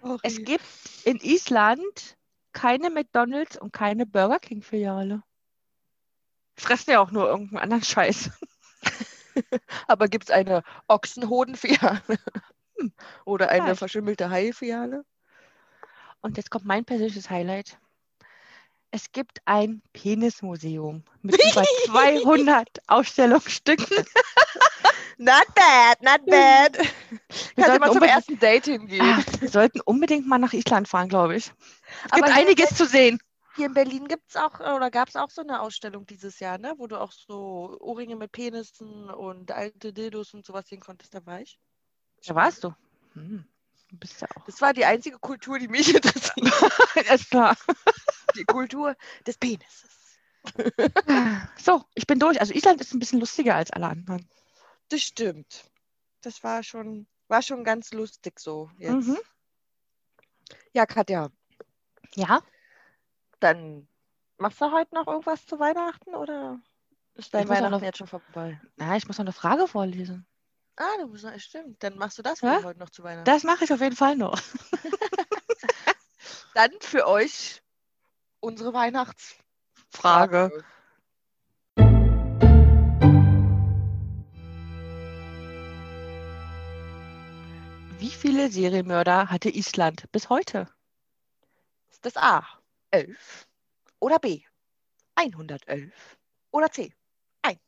[0.00, 0.20] Sorry.
[0.22, 0.64] Es gibt
[1.04, 2.16] in Island
[2.52, 5.22] keine McDonalds und keine Burger King-Filiale.
[6.56, 8.30] Fressen ja auch nur irgendeinen anderen Scheiß.
[9.86, 12.18] Aber gibt es eine Ochsenhodenfiliale?
[13.24, 15.04] Oder eine verschimmelte Haifiliale?
[16.20, 17.78] Und jetzt kommt mein persönliches Highlight.
[18.90, 24.04] Es gibt ein Penismuseum mit über 200 Ausstellungsstücken.
[25.18, 26.78] Not bad, not bad.
[27.56, 29.02] Wir Kannst mal zum ersten Date hingehen.
[29.02, 31.46] Ah, wir sollten unbedingt mal nach Island fahren, glaube ich.
[31.46, 31.52] Es
[32.12, 33.18] Aber gibt hier- einiges zu sehen.
[33.56, 36.58] Hier in Berlin gibt es auch, oder gab es auch so eine Ausstellung dieses Jahr,
[36.58, 36.74] ne?
[36.76, 41.12] Wo du auch so Ohrringe mit Penissen und alte Dildos und sowas sehen konntest.
[41.12, 41.58] Da war ich.
[42.24, 42.72] Da warst du.
[43.14, 43.44] Hm,
[43.90, 44.44] du bist ja auch.
[44.46, 46.36] Das war die einzige Kultur, die mich interessiert.
[47.30, 47.56] Klar.
[48.36, 48.94] Die Kultur
[49.26, 50.18] des Penises.
[51.58, 52.40] So, ich bin durch.
[52.40, 54.28] Also Island ist ein bisschen lustiger als alle anderen.
[54.88, 55.64] Das stimmt.
[56.22, 59.08] Das war schon, war schon ganz lustig so jetzt.
[59.08, 59.18] Mhm.
[60.72, 61.28] Ja, Katja,
[62.14, 62.40] Ja,
[63.40, 63.88] dann
[64.38, 66.60] machst du heute noch irgendwas zu Weihnachten oder
[67.14, 68.60] ist dein Weihnachten noch- jetzt schon vorbei?
[68.76, 70.26] na, ich muss noch eine Frage vorlesen.
[70.80, 71.82] Ah, du noch, stimmt.
[71.82, 72.62] Dann machst du das Ja?
[72.62, 73.24] heute noch zu Weihnachten.
[73.24, 74.40] Das mache ich auf jeden Fall noch.
[76.54, 77.60] Dann für euch
[78.38, 79.42] unsere Weihnachtsfrage.
[79.90, 80.64] Frage.
[87.98, 90.68] Wie viele Serienmörder hatte Island bis heute?
[91.90, 92.46] Ist das A
[92.92, 93.48] 11
[93.98, 94.42] oder B
[95.16, 96.16] 111
[96.52, 96.94] oder C
[97.42, 97.58] 1?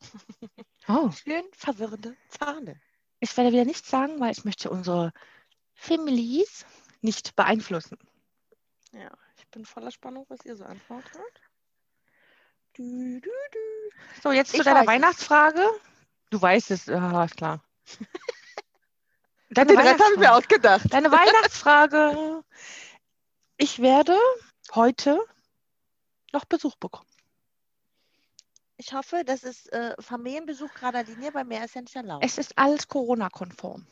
[0.90, 1.10] Oh.
[1.12, 2.80] Schön verwirrende Zahlen.
[3.20, 5.12] Ich werde wieder nichts sagen, weil ich möchte unsere
[5.74, 6.66] Families
[7.00, 7.96] nicht beeinflussen.
[8.92, 11.20] Ja, ich bin voller Spannung, was ihr so antwortet.
[12.74, 14.20] Du, du, du.
[14.22, 14.88] So, jetzt zu Ich deiner weiß es.
[14.88, 15.68] Weihnachtsfrage.
[16.30, 17.62] Du weißt es, ja, ist klar.
[19.50, 20.92] Deine Den Rest habe ich mir ausgedacht.
[20.92, 22.44] Deine Weihnachtsfrage.
[23.62, 24.18] Ich werde
[24.74, 25.20] heute
[26.32, 27.09] noch Besuch bekommen.
[28.80, 32.24] Ich hoffe, das ist äh, Familienbesuch gerader Linie, bei mir ist ja nicht erlaubt.
[32.24, 33.86] Es ist alles Corona-konform.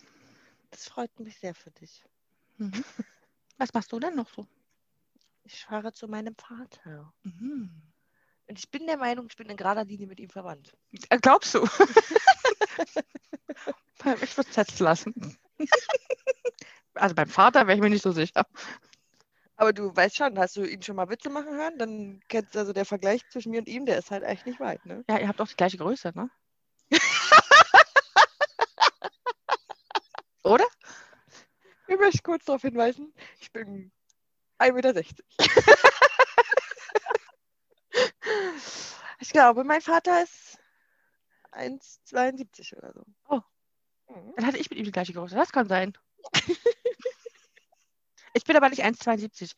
[0.71, 2.03] Das freut mich sehr für dich.
[2.57, 2.83] Mhm.
[3.59, 4.47] Was machst du denn noch so?
[5.45, 7.13] Ich fahre zu meinem Vater.
[7.23, 7.83] Mhm.
[8.47, 10.75] Und ich bin der Meinung, ich bin in gerader Linie mit ihm verwandt.
[11.11, 11.65] Äh, Glaubst du?
[14.23, 15.37] ich würde es testen lassen.
[16.95, 18.47] also beim Vater wäre ich mir nicht so sicher.
[19.59, 21.77] Aber du weißt schon, hast du ihn schon mal Witze machen hören?
[21.79, 24.61] Dann kennst du also der Vergleich zwischen mir und ihm, der ist halt eigentlich nicht
[24.61, 25.05] weit, ne?
[25.09, 26.31] Ja, ihr habt doch die gleiche Größe, ne?
[30.45, 30.65] Oder?
[31.89, 33.91] Ich möchte kurz darauf hinweisen, ich bin
[34.61, 34.95] 1,60 Meter.
[39.19, 40.57] ich glaube, mein Vater ist
[41.51, 43.05] 1,72 oder so.
[43.29, 43.41] Oh.
[44.09, 44.35] Mhm.
[44.37, 45.35] Dann hatte ich mit ihm die gleiche Größe.
[45.35, 45.99] Das kann sein.
[48.33, 49.53] ich bin aber nicht 1,72.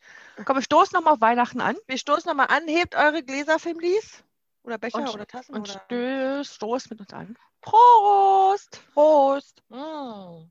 [0.45, 1.75] Komm, wir stoßen nochmal auf Weihnachten an.
[1.87, 4.23] Wir stoßen nochmal an, hebt eure Gläser, Filmlies.
[4.63, 5.55] Oder Becher Und- oder Tassen.
[5.55, 6.43] Und oder...
[6.43, 7.37] stoßt mit uns an.
[7.61, 8.81] Prost!
[8.93, 9.61] Prost!
[9.69, 10.49] Mm.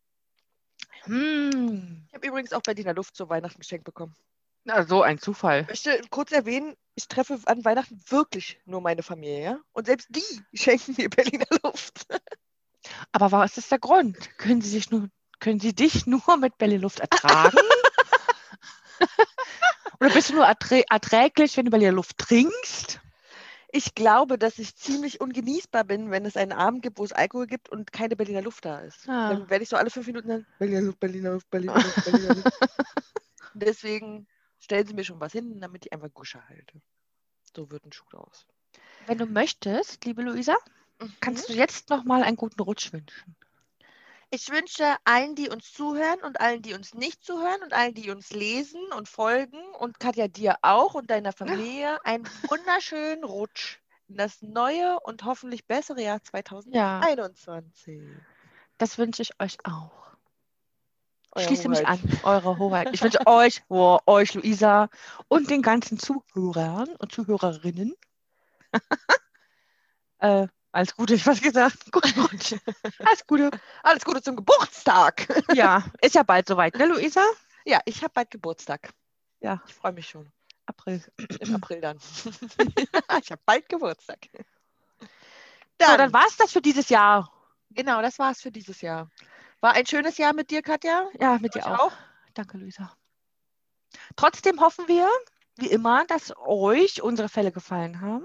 [1.04, 2.04] Hm.
[2.08, 4.14] Ich habe übrigens auch Berliner Luft zu Weihnachten geschenkt bekommen.
[4.64, 5.66] Na, so ein Zufall.
[5.72, 9.60] Ich möchte kurz erwähnen, ich treffe an Weihnachten wirklich nur meine Familie, ja?
[9.72, 10.22] Und selbst die
[10.56, 12.06] schenken mir Berliner Luft.
[13.12, 14.16] Aber was ist der Grund?
[14.38, 15.08] Können Sie, sich nur,
[15.38, 17.56] können Sie dich nur mit Bälle Luft ertragen?
[20.00, 23.00] Oder bist du nur erträ erträglich, wenn du Bälle Luft trinkst?
[23.72, 27.46] Ich glaube, dass ich ziemlich ungenießbar bin, wenn es einen Abend gibt, wo es Alkohol
[27.46, 29.08] gibt und keine Berliner Luft da ist.
[29.08, 29.30] Ah.
[29.30, 32.34] Dann werde ich so alle fünf Minuten dann Berliner Luft, Berliner Luft, Berliner Luft, Berliner
[32.34, 32.58] Luft.
[33.54, 34.26] Deswegen
[34.58, 36.80] stellen sie mir schon was hin, damit ich einfach Gusche halte.
[37.54, 38.46] So wird ein Schuh aus.
[39.06, 40.56] Wenn du möchtest, liebe Luisa,
[41.20, 43.36] kannst du jetzt noch mal einen guten Rutsch wünschen.
[44.32, 48.10] Ich wünsche allen, die uns zuhören und allen, die uns nicht zuhören und allen, die
[48.10, 54.16] uns lesen und folgen und Katja dir auch und deiner Familie einen wunderschönen Rutsch in
[54.16, 58.00] das neue und hoffentlich bessere Jahr 2021.
[58.78, 59.90] Das wünsche ich euch auch.
[61.32, 62.00] Euer Schließe mich Hoheit.
[62.04, 62.88] an, eure Hoheit.
[62.92, 64.88] Ich wünsche euch, oh, euch, Luisa,
[65.26, 67.94] und den ganzen Zuhörern und Zuhörerinnen.
[70.18, 71.78] äh, alles Gute, ich was gesagt.
[71.92, 72.54] Guten Rutsch.
[73.00, 73.50] Alles Gute.
[73.82, 75.26] Alles Gute zum Geburtstag.
[75.54, 77.24] Ja, ist ja bald soweit, ne, Luisa?
[77.64, 78.90] Ja, ich habe bald Geburtstag.
[79.40, 79.60] Ja.
[79.66, 80.30] Ich freue mich schon.
[80.66, 81.02] April.
[81.40, 81.98] Im April dann.
[81.98, 84.28] ich habe bald Geburtstag.
[84.32, 85.06] So,
[85.78, 87.32] Dann, dann war es das für dieses Jahr.
[87.70, 89.10] genau, das war's für dieses Jahr.
[89.60, 91.08] War ein schönes Jahr mit dir, Katja.
[91.18, 91.92] Ja, mit dir Euch auch.
[92.34, 92.94] Danke, Luisa.
[94.14, 95.08] Trotzdem hoffen wir,
[95.56, 98.24] wie immer, dass euch unsere Fälle gefallen haben.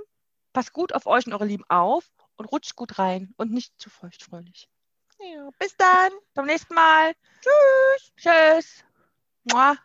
[0.53, 2.05] Passt gut auf euch und eure Lieben auf
[2.37, 4.69] und rutscht gut rein und nicht zu feuchtfröhlich.
[5.19, 6.11] Ja, bis dann.
[6.33, 7.13] Zum nächsten Mal.
[7.41, 8.13] Tschüss.
[8.17, 8.85] Tschüss.
[9.45, 9.77] Mua.